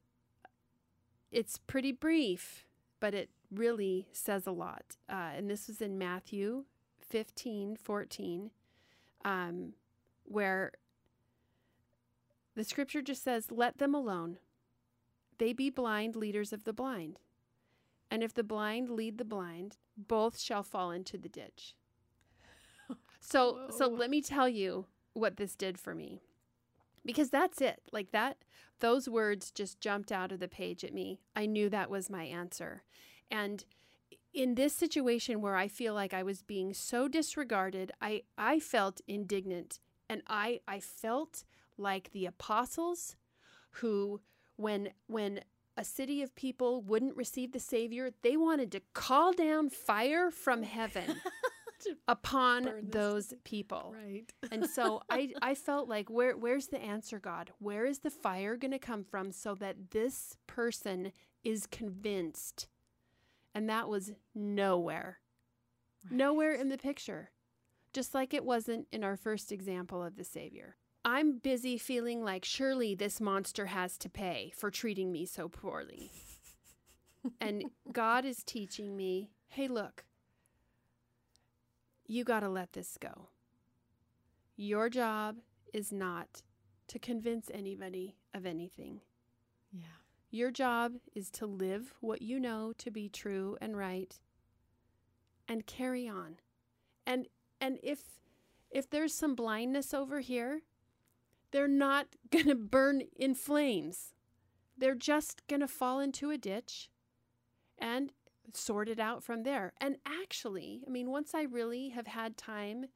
it's 1.33 1.59
pretty 1.59 1.93
brief, 1.93 2.67
but 3.01 3.15
it 3.15 3.31
really 3.51 4.09
says 4.13 4.47
a 4.47 4.53
lot. 4.53 4.97
Uh, 5.09 5.33
and 5.37 5.51
this 5.51 5.67
was 5.67 5.81
in 5.81 5.99
Matthew 5.99 6.65
15 7.01 7.77
14, 7.77 8.51
um, 9.25 9.73
where 10.25 10.73
the 12.57 12.65
scripture 12.65 13.03
just 13.03 13.23
says, 13.23 13.51
Let 13.51 13.79
them 13.79 13.95
alone. 13.95 14.39
They 15.39 15.53
be 15.53 15.69
blind 15.69 16.17
leaders 16.17 16.53
of 16.53 16.65
the 16.65 16.73
blind. 16.73 17.21
And 18.11 18.23
if 18.23 18.33
the 18.35 18.45
blind 18.45 18.89
lead 18.89 19.19
the 19.19 19.25
blind, 19.25 19.77
both 19.97 20.39
shall 20.39 20.63
fall 20.63 20.91
into 20.91 21.19
the 21.19 21.29
ditch. 21.29 21.75
So, 23.19 23.67
so 23.77 23.89
let 23.89 24.09
me 24.09 24.23
tell 24.23 24.49
you 24.49 24.87
what 25.13 25.37
this 25.37 25.57
did 25.57 25.81
for 25.81 25.97
me. 25.97 26.21
Because 27.05 27.29
that's 27.29 27.61
it. 27.61 27.83
Like 27.91 28.13
that, 28.13 28.37
those 28.79 29.09
words 29.09 29.51
just 29.51 29.81
jumped 29.81 30.13
out 30.13 30.31
of 30.31 30.39
the 30.39 30.47
page 30.47 30.85
at 30.85 30.95
me. 30.95 31.19
I 31.35 31.47
knew 31.47 31.69
that 31.69 31.91
was 31.91 32.09
my 32.09 32.23
answer. 32.23 32.85
And 33.29 33.65
in 34.33 34.55
this 34.55 34.75
situation 34.75 35.41
where 35.41 35.57
I 35.57 35.67
feel 35.67 35.95
like 35.95 36.13
I 36.13 36.23
was 36.23 36.43
being 36.43 36.75
so 36.75 37.09
disregarded, 37.09 37.91
I, 38.01 38.23
I 38.37 38.61
felt 38.61 39.01
indignant. 39.09 39.81
And 40.09 40.23
I, 40.29 40.61
I 40.69 40.79
felt 40.79 41.43
like 41.79 42.13
the 42.13 42.27
apostles 42.27 43.17
who, 43.71 44.21
when, 44.57 44.91
when 45.07 45.41
a 45.77 45.85
city 45.85 46.23
of 46.23 46.35
people 46.35 46.81
wouldn't 46.83 47.17
receive 47.17 47.53
the 47.53 47.61
Savior, 47.61 48.11
they 48.23 48.37
wanted 48.37 48.73
to 48.73 48.81
call 48.95 49.33
down 49.33 49.69
fire 49.69 50.31
from 50.31 50.63
heaven 50.63 51.17
upon 52.09 52.71
those 52.83 53.35
people. 53.45 53.95
Right. 53.95 54.25
And 54.51 54.69
so 54.69 55.03
I, 55.11 55.33
I 55.43 55.55
felt 55.55 55.89
like 55.89 56.09
where 56.09 56.37
where's 56.37 56.69
the 56.69 56.81
answer, 56.81 57.19
God? 57.19 57.51
Where 57.59 57.85
is 57.85 57.99
the 57.99 58.11
fire 58.11 58.57
going 58.57 58.71
to 58.71 58.79
come 58.79 59.05
from 59.05 59.33
so 59.33 59.55
that 59.57 59.91
this 59.91 60.37
person 60.47 61.13
is 61.45 61.67
convinced? 61.67 62.69
And 63.55 63.69
that 63.69 63.89
was 63.89 64.13
nowhere. 64.35 65.19
Nowhere 66.11 66.53
in 66.53 66.69
the 66.69 66.79
picture. 66.79 67.31
Just 67.93 68.15
like 68.15 68.33
it 68.35 68.45
wasn't 68.45 68.87
in 68.93 69.03
our 69.03 69.17
first 69.17 69.51
example 69.51 70.03
of 70.03 70.17
the 70.17 70.25
Savior. 70.25 70.77
I'm 71.07 71.39
busy 71.39 71.79
feeling 71.79 72.25
like 72.25 72.45
surely 72.45 72.97
this 72.97 73.21
monster 73.21 73.67
has 73.67 73.97
to 73.99 74.09
pay 74.09 74.53
for 74.57 74.73
treating 74.73 75.13
me 75.13 75.25
so 75.25 75.49
poorly. 75.49 76.11
and 77.41 77.67
God 77.93 78.25
is 78.25 78.43
teaching 78.43 78.97
me 78.97 79.31
hey, 79.47 79.69
look, 79.69 80.05
you 82.09 82.25
got 82.25 82.41
to 82.41 82.49
let 82.49 82.73
this 82.73 82.99
go. 83.01 83.29
Your 84.57 84.91
job 84.91 85.37
is 85.73 85.93
not 85.93 86.43
to 86.89 86.99
convince 86.99 87.51
anybody 87.55 88.17
of 88.35 88.45
anything. 88.45 89.01
Yeah. 89.73 89.87
Your 90.31 90.51
job 90.51 90.95
is 91.15 91.31
to 91.31 91.47
live 91.47 91.95
what 92.01 92.21
you 92.21 92.41
know 92.41 92.73
to 92.79 92.91
be 92.91 93.09
true 93.09 93.57
and 93.61 93.77
right 93.77 94.19
and 95.47 95.67
carry 95.67 96.09
on. 96.09 96.39
And 97.07 97.29
and 97.61 97.79
if 97.85 98.01
if 98.73 98.91
there's 98.91 99.15
some 99.15 99.37
blindness 99.37 99.95
over 99.95 100.19
here, 100.19 100.63
they're 101.53 101.69
not 101.69 102.07
going 102.31 102.47
to 102.47 102.55
burn 102.55 103.03
in 103.17 103.35
flames. 103.35 104.13
They're 104.77 104.95
just 104.95 105.47
going 105.47 105.61
to 105.61 105.69
fall 105.69 106.01
into 106.01 106.31
a 106.31 106.39
ditch 106.39 106.91
and 107.79 108.13
sort 108.53 108.89
it 108.89 109.01
out 109.01 109.23
from 109.23 109.43
there. 109.43 109.73
And 109.81 109.97
actually, 110.07 110.83
I 110.87 110.91
mean, 110.91 111.11
once 111.11 111.35
I 111.35 111.43
really 111.43 111.91
have 111.91 112.07
had 112.07 112.37
time 112.37 112.87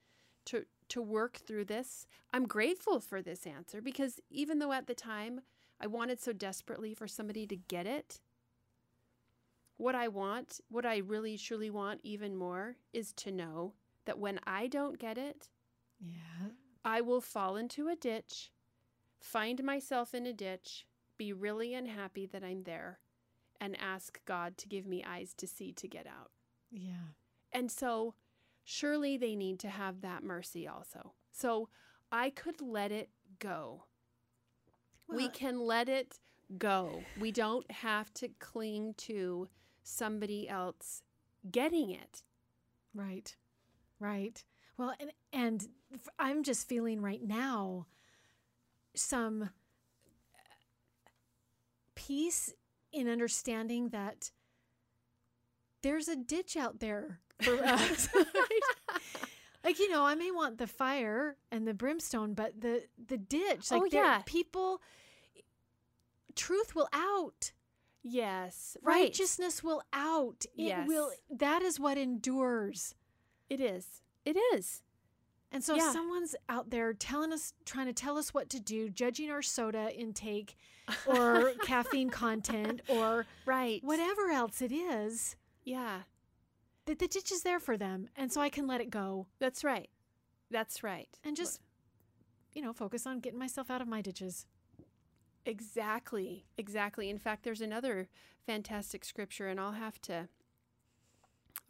to 0.47 0.65
to 0.89 1.01
work 1.01 1.37
through 1.37 1.65
this, 1.67 2.07
I'm 2.33 2.47
grateful 2.49 2.99
for 2.99 3.23
this 3.23 3.47
answer 3.47 3.81
because 3.81 4.19
even 4.29 4.59
though 4.59 4.73
at 4.73 4.89
the 4.89 4.95
time 4.95 5.41
I 5.81 5.87
wanted 5.87 6.21
so 6.21 6.33
desperately 6.33 6.95
for 6.95 7.07
somebody 7.07 7.47
to 7.47 7.57
get 7.57 7.87
it, 7.87 8.21
what 9.77 9.95
I 9.95 10.09
want, 10.09 10.61
what 10.69 10.85
I 10.85 10.99
really 10.99 11.39
truly 11.39 11.71
want 11.71 12.01
even 12.03 12.35
more 12.37 12.77
is 12.93 13.13
to 13.15 13.31
know 13.31 13.75
that 14.05 14.19
when 14.19 14.41
I 14.47 14.67
don't 14.67 14.99
get 14.99 15.17
it, 15.17 15.49
Yeah. 16.01 16.51
I 16.85 17.01
will 17.01 17.21
fall 17.21 17.57
into 17.57 17.89
a 17.89 17.97
ditch, 17.97 18.51
find 19.21 19.63
myself 19.63 20.15
in 20.15 20.27
a 20.27 20.33
ditch, 20.33 20.87
be 21.19 21.33
really 21.33 21.75
unhappy 21.75 22.27
that 22.27 22.43
I'm 22.43 22.63
there, 22.65 23.01
and 23.61 23.77
ask 23.81 24.21
God 24.25 24.57
to 24.59 24.69
give 24.69 24.87
me 24.87 25.05
eyes 25.05 25.35
to 25.35 25.47
see 25.47 25.73
to 25.73 25.89
get 25.89 26.07
out. 26.07 26.31
Yeah. 26.71 27.13
And 27.53 27.71
so, 27.71 28.15
surely 28.65 29.17
they 29.17 29.35
need 29.37 29.59
to 29.61 29.69
have 29.69 30.01
that 30.01 30.23
mercy 30.23 30.67
also. 30.67 31.13
So, 31.33 31.69
I 32.11 32.31
could 32.31 32.61
let 32.61 32.93
it 32.93 33.11
go. 33.39 33.85
we 35.09 35.29
can 35.29 35.59
let 35.61 35.89
it 35.89 36.19
go. 36.59 37.03
We 37.19 37.33
don't 37.33 37.69
have 37.71 38.13
to 38.15 38.29
cling 38.39 38.95
to 38.99 39.49
somebody 39.83 40.49
else 40.49 41.03
getting 41.51 41.91
it. 41.91 42.23
Right. 42.95 43.35
Right. 43.99 44.45
Well, 44.81 44.95
and 44.99 45.11
and 45.31 45.69
I'm 46.19 46.43
just 46.43 46.67
feeling 46.67 47.03
right 47.03 47.23
now 47.23 47.85
some 48.95 49.43
uh, 49.43 49.47
peace 51.95 52.55
in 52.91 53.07
understanding 53.07 53.91
that 53.91 54.31
there's 55.83 56.09
a 56.09 56.17
ditch 56.17 56.57
out 56.57 56.81
there 56.81 57.21
for 57.43 57.57
us. 57.63 58.09
like 59.65 59.79
you 59.79 59.91
know, 59.91 60.07
I 60.07 60.15
may 60.15 60.31
want 60.31 60.57
the 60.57 60.67
fire 60.67 61.37
and 61.53 61.69
the 61.69 61.75
brimstone, 61.75 62.33
but 62.33 62.59
the 62.63 62.85
the 63.07 63.19
ditch, 63.19 63.71
like 63.71 63.83
Oh, 63.83 63.89
yeah. 63.91 64.23
people 64.25 64.81
truth 66.35 66.75
will 66.75 66.89
out. 66.95 67.53
Yes, 68.03 68.79
right. 68.83 69.03
Righteousness 69.03 69.63
will 69.63 69.83
out. 69.93 70.47
It 70.57 70.69
Yes. 70.69 70.89
will 70.89 71.11
that 71.31 71.61
is 71.61 71.79
what 71.79 71.99
endures. 71.99 72.95
It 73.51 73.61
is. 73.61 74.00
It 74.25 74.37
is. 74.55 74.83
And 75.53 75.65
so 75.65 75.75
Yeah. 75.75 75.93
someone's 75.93 76.37
out 76.49 76.71
there 76.71 76.93
telling 76.93 77.33
us, 77.33 77.53
trying 77.65 77.87
to 77.87 77.93
tell 77.93 78.17
us 78.17 78.33
what 78.33 78.49
to 78.51 78.61
do, 78.61 78.89
judging 78.89 79.31
our 79.31 79.43
soda 79.43 79.91
intake 79.99 80.57
or 81.07 81.53
caffeine 81.65 82.11
content 82.11 82.83
or 82.89 83.27
right. 83.47 83.83
whatever 83.83 84.31
else 84.31 84.63
it 84.63 84.71
is, 84.73 85.37
Yeah, 85.65 86.03
that 86.87 86.99
the 87.01 87.09
ditch 87.09 87.33
is 87.33 87.43
there 87.43 87.59
for 87.61 87.77
them. 87.77 88.09
And 88.17 88.33
so 88.33 88.41
I 88.41 88.49
can 88.49 88.67
let 88.69 88.81
it 88.81 88.91
go 88.91 89.27
that's 89.41 89.65
right. 89.65 89.91
That's 90.51 90.83
right. 90.85 91.09
and 91.25 91.37
just, 91.37 91.61
you 92.55 92.63
know, 92.63 92.73
focus 92.73 93.07
on 93.07 93.19
getting 93.21 93.39
myself 93.39 93.71
out 93.71 93.81
of 93.83 93.89
my 93.89 94.03
ditches. 94.03 94.47
Exactly. 95.47 96.45
Exactly. 96.59 97.09
In 97.11 97.19
fact, 97.19 97.43
there's 97.45 97.61
another 97.61 98.09
fantastic 98.47 99.05
scripture 99.05 99.49
and 99.49 99.59
I'll 99.59 99.73
have 99.73 100.01
to 100.03 100.29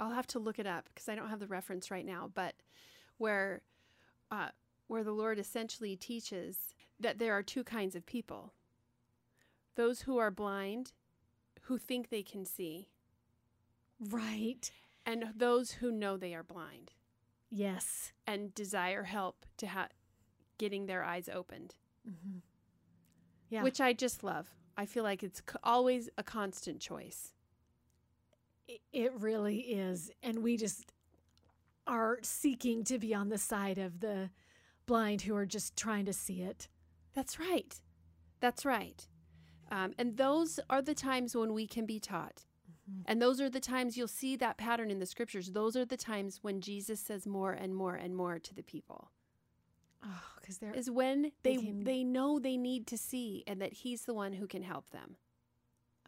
I'll 0.01 0.11
have 0.15 0.27
to 0.29 0.39
look 0.41 0.59
it 0.59 0.67
up 0.67 0.89
because 0.93 1.09
I 1.09 1.15
don't 1.15 1.29
have 1.29 1.39
the 1.41 1.47
reference 1.47 1.91
right 1.91 2.05
now, 2.07 2.31
but 2.35 2.55
where 3.19 3.63
uh, 4.31 4.49
where 4.89 5.05
the 5.05 5.13
Lord 5.13 5.39
essentially 5.39 5.95
teaches 5.95 6.75
that 6.99 7.19
there 7.19 7.33
are 7.35 7.43
two 7.43 7.63
kinds 7.63 7.95
of 7.95 8.05
people. 8.07 8.53
Those 9.77 10.03
who 10.03 10.19
are 10.19 10.31
blind, 10.31 10.93
who 11.63 11.79
think 11.79 12.09
they 12.09 12.23
can 12.25 12.45
see, 12.45 12.89
Right. 14.01 14.71
and 15.07 15.33
those 15.37 15.73
who 15.73 15.93
know 15.93 16.17
they 16.17 16.35
are 16.35 16.43
blind 16.43 16.93
Yes. 17.51 18.13
and 18.27 18.55
desire 18.55 19.05
help 19.05 19.45
to 19.59 19.67
ha- 19.69 19.89
getting 20.59 20.87
their 20.87 21.05
eyes 21.05 21.29
opened. 21.29 21.75
Mm-hmm. 22.09 22.39
Yeah. 23.51 23.63
which 23.65 23.81
I 23.81 23.93
just 23.93 24.23
love. 24.23 24.55
I 24.77 24.87
feel 24.87 25.03
like 25.05 25.23
it's 25.25 25.43
always 25.65 26.09
a 26.17 26.23
constant 26.23 26.81
choice. 26.81 27.35
It 28.93 29.13
really 29.15 29.59
is. 29.61 30.11
And 30.23 30.43
we 30.43 30.57
just 30.57 30.93
are 31.87 32.19
seeking 32.23 32.85
to 32.85 32.99
be 32.99 33.15
on 33.15 33.29
the 33.29 33.39
side 33.39 33.79
of 33.79 34.01
the 34.01 34.31
blind 34.87 35.23
who 35.23 35.35
are 35.35 35.47
just 35.47 35.77
trying 35.77 36.05
to 36.07 36.13
see 36.13 36.43
it. 36.43 36.69
That's 37.15 37.39
right. 37.39 37.81
That's 38.41 38.65
right. 38.65 39.07
Um, 39.71 39.95
and 39.99 40.17
those 40.17 40.59
are 40.69 40.83
the 40.83 40.95
times 40.95 41.37
when 41.37 41.53
we 41.53 41.67
can 41.67 41.87
be 41.87 42.01
taught. 42.01 42.45
And 43.07 43.23
those 43.23 43.41
are 43.41 43.49
the 43.49 43.61
times 43.61 43.97
you'll 43.97 44.09
see 44.09 44.35
that 44.35 44.57
pattern 44.57 44.91
in 44.91 44.99
the 44.99 45.07
scriptures. 45.07 45.53
Those 45.53 45.77
are 45.77 45.85
the 45.85 45.97
times 45.97 46.41
when 46.43 46.61
Jesus 46.61 46.99
says 46.99 47.25
more 47.25 47.53
and 47.53 47.73
more 47.73 47.95
and 47.95 48.17
more 48.17 48.41
to 48.41 48.53
the 48.53 48.65
people. 48.65 49.13
Oh, 50.05 50.23
because 50.41 50.59
they're 50.59 50.75
Is 50.75 50.91
when 50.91 51.31
They 51.45 51.57
they 51.57 51.63
can- 51.63 51.85
they 51.85 52.03
know 52.03 52.41
they 52.41 52.57
need 52.57 52.89
to 52.89 52.99
see 52.99 53.45
and 53.47 53.61
that 53.61 53.73
he's 53.75 54.07
the 54.07 54.15
one 54.15 54.33
who 54.33 54.49
can 54.49 54.65
help 54.65 54.91
them. 54.91 55.19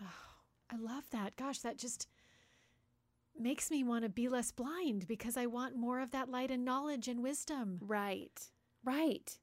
Oh, 0.00 0.40
I 0.70 0.76
love 0.76 1.08
that. 1.10 1.36
Gosh, 1.36 1.60
that 1.60 1.78
just 1.78 2.08
makes 3.38 3.70
me 3.70 3.82
want 3.84 4.04
to 4.04 4.08
be 4.08 4.28
less 4.28 4.52
blind 4.52 5.06
because 5.06 5.36
I 5.36 5.46
want 5.46 5.76
more 5.76 6.00
of 6.00 6.10
that 6.12 6.28
light 6.30 6.50
and 6.50 6.64
knowledge 6.64 7.08
and 7.08 7.22
wisdom. 7.22 7.78
Right. 7.80 8.50
Right. 8.84 9.38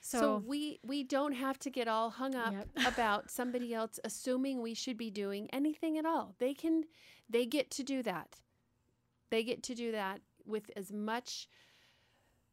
So, 0.00 0.18
So, 0.20 0.42
we 0.46 0.80
we 0.82 1.02
don't 1.02 1.32
have 1.32 1.58
to 1.60 1.70
get 1.70 1.88
all 1.88 2.10
hung 2.10 2.34
up 2.34 2.52
Yep. 2.52 2.68
about 2.86 3.30
somebody 3.30 3.72
else 3.72 3.98
assuming 4.04 4.60
we 4.60 4.74
should 4.74 4.98
be 4.98 5.10
doing 5.10 5.48
anything 5.52 5.96
at 5.98 6.04
all. 6.04 6.34
They 6.38 6.54
can 6.54 6.84
they 7.28 7.46
get 7.46 7.70
to 7.72 7.82
do 7.82 8.02
that. 8.02 8.40
They 9.30 9.42
get 9.42 9.62
to 9.64 9.74
do 9.74 9.92
that 9.92 10.20
with 10.44 10.70
as 10.76 10.92
much 10.92 11.48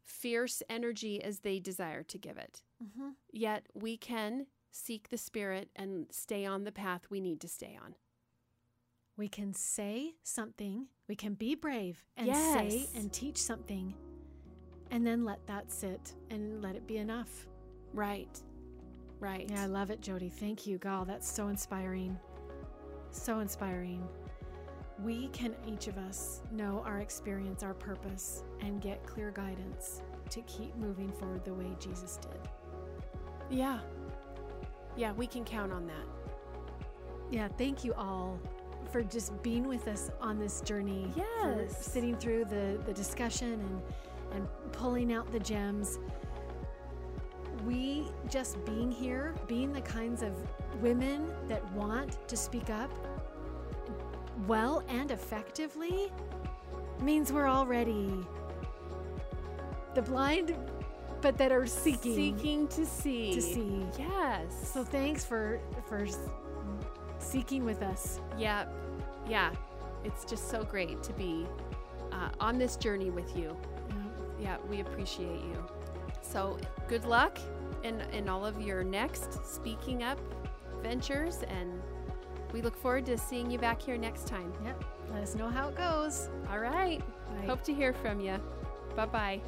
fierce 0.01 0.63
energy 0.69 1.21
as 1.21 1.39
they 1.39 1.59
desire 1.59 2.03
to 2.03 2.17
give 2.17 2.37
it. 2.37 2.63
Mhm. 2.83 3.15
Yet 3.31 3.67
we 3.73 3.97
can 3.97 4.47
seek 4.71 5.09
the 5.09 5.17
spirit 5.17 5.69
and 5.75 6.07
stay 6.11 6.45
on 6.45 6.63
the 6.63 6.71
path 6.71 7.09
we 7.09 7.19
need 7.19 7.41
to 7.41 7.47
stay 7.47 7.77
on. 7.81 7.95
We 9.17 9.27
can 9.27 9.53
say 9.53 10.15
something, 10.23 10.87
we 11.07 11.15
can 11.15 11.33
be 11.33 11.55
brave 11.55 12.03
and 12.17 12.33
say 12.35 12.87
and 12.95 13.11
teach 13.11 13.37
something, 13.37 13.93
and 14.89 15.05
then 15.05 15.23
let 15.25 15.45
that 15.47 15.71
sit 15.71 16.13
and 16.29 16.61
let 16.61 16.75
it 16.75 16.87
be 16.87 16.97
enough. 16.97 17.47
Right. 17.93 18.41
Right. 19.19 19.47
Yeah, 19.49 19.63
I 19.63 19.65
love 19.67 19.91
it, 19.91 20.01
Jody. 20.01 20.29
Thank 20.29 20.65
you, 20.65 20.77
Gal. 20.79 21.05
That's 21.05 21.29
so 21.31 21.49
inspiring. 21.49 22.17
So 23.11 23.39
inspiring. 23.39 24.07
We 25.03 25.27
can, 25.29 25.55
each 25.67 25.87
of 25.87 25.97
us, 25.97 26.41
know 26.51 26.83
our 26.85 26.99
experience, 26.99 27.63
our 27.63 27.73
purpose, 27.73 28.43
and 28.61 28.81
get 28.81 29.05
clear 29.05 29.31
guidance 29.31 30.01
to 30.29 30.41
keep 30.43 30.75
moving 30.75 31.11
forward 31.11 31.43
the 31.43 31.53
way 31.53 31.75
Jesus 31.79 32.17
did. 32.17 32.49
Yeah. 33.49 33.79
Yeah, 34.95 35.11
we 35.11 35.27
can 35.27 35.43
count 35.43 35.71
on 35.71 35.85
that. 35.87 36.05
Yeah, 37.29 37.47
thank 37.57 37.83
you 37.83 37.93
all 37.93 38.39
for 38.91 39.01
just 39.01 39.41
being 39.41 39.67
with 39.67 39.87
us 39.87 40.09
on 40.19 40.39
this 40.39 40.61
journey. 40.61 41.11
for 41.15 41.61
Yes. 41.61 41.85
sitting 41.85 42.15
through 42.17 42.45
the, 42.45 42.79
the 42.85 42.93
discussion 42.93 43.53
and, 43.53 43.81
and 44.33 44.47
pulling 44.71 45.13
out 45.13 45.31
the 45.31 45.39
gems. 45.39 45.99
We 47.65 48.07
just 48.29 48.63
being 48.65 48.91
here, 48.91 49.35
being 49.47 49.71
the 49.71 49.81
kinds 49.81 50.23
of 50.23 50.31
women 50.81 51.29
that 51.47 51.63
want 51.73 52.27
to 52.27 52.35
speak 52.35 52.69
up 52.69 52.89
well 54.47 54.83
and 54.87 55.11
effectively 55.11 56.11
means 57.01 57.31
we're 57.31 57.47
already 57.47 58.11
the 59.93 60.01
blind, 60.01 60.55
but 61.21 61.37
that 61.37 61.51
are 61.51 61.67
seeking, 61.67 62.15
Seeking 62.15 62.67
to 62.69 62.85
see. 62.85 63.33
to 63.33 63.41
see. 63.41 63.85
Yes. 63.99 64.71
So 64.73 64.83
thanks 64.83 65.23
for 65.23 65.59
for 65.87 66.07
seeking 67.21 67.63
with 67.63 67.81
us. 67.81 68.19
Yeah, 68.37 68.65
yeah. 69.27 69.51
It's 70.03 70.25
just 70.25 70.49
so 70.49 70.63
great 70.63 71.03
to 71.03 71.13
be 71.13 71.45
uh, 72.11 72.29
on 72.39 72.57
this 72.57 72.75
journey 72.75 73.09
with 73.09 73.37
you. 73.37 73.55
Yeah, 74.41 74.57
we 74.69 74.79
appreciate 74.81 75.41
you. 75.41 75.63
So 76.21 76.57
good 76.87 77.05
luck 77.05 77.37
in, 77.83 78.01
in 78.11 78.27
all 78.27 78.45
of 78.45 78.59
your 78.61 78.83
next 78.83 79.45
speaking 79.45 80.03
up 80.03 80.19
ventures, 80.81 81.43
and 81.47 81.79
we 82.51 82.61
look 82.61 82.75
forward 82.75 83.05
to 83.05 83.17
seeing 83.17 83.51
you 83.51 83.59
back 83.59 83.81
here 83.81 83.97
next 83.97 84.27
time. 84.27 84.51
Yep. 84.65 84.83
Let 85.13 85.23
us 85.23 85.35
know 85.35 85.49
how 85.49 85.69
it 85.69 85.77
goes. 85.77 86.29
All 86.49 86.59
right. 86.59 86.99
Bye. 87.27 87.45
Hope 87.45 87.63
to 87.65 87.73
hear 87.73 87.93
from 87.93 88.19
you. 88.19 88.39
Bye 88.95 89.05
bye. 89.05 89.41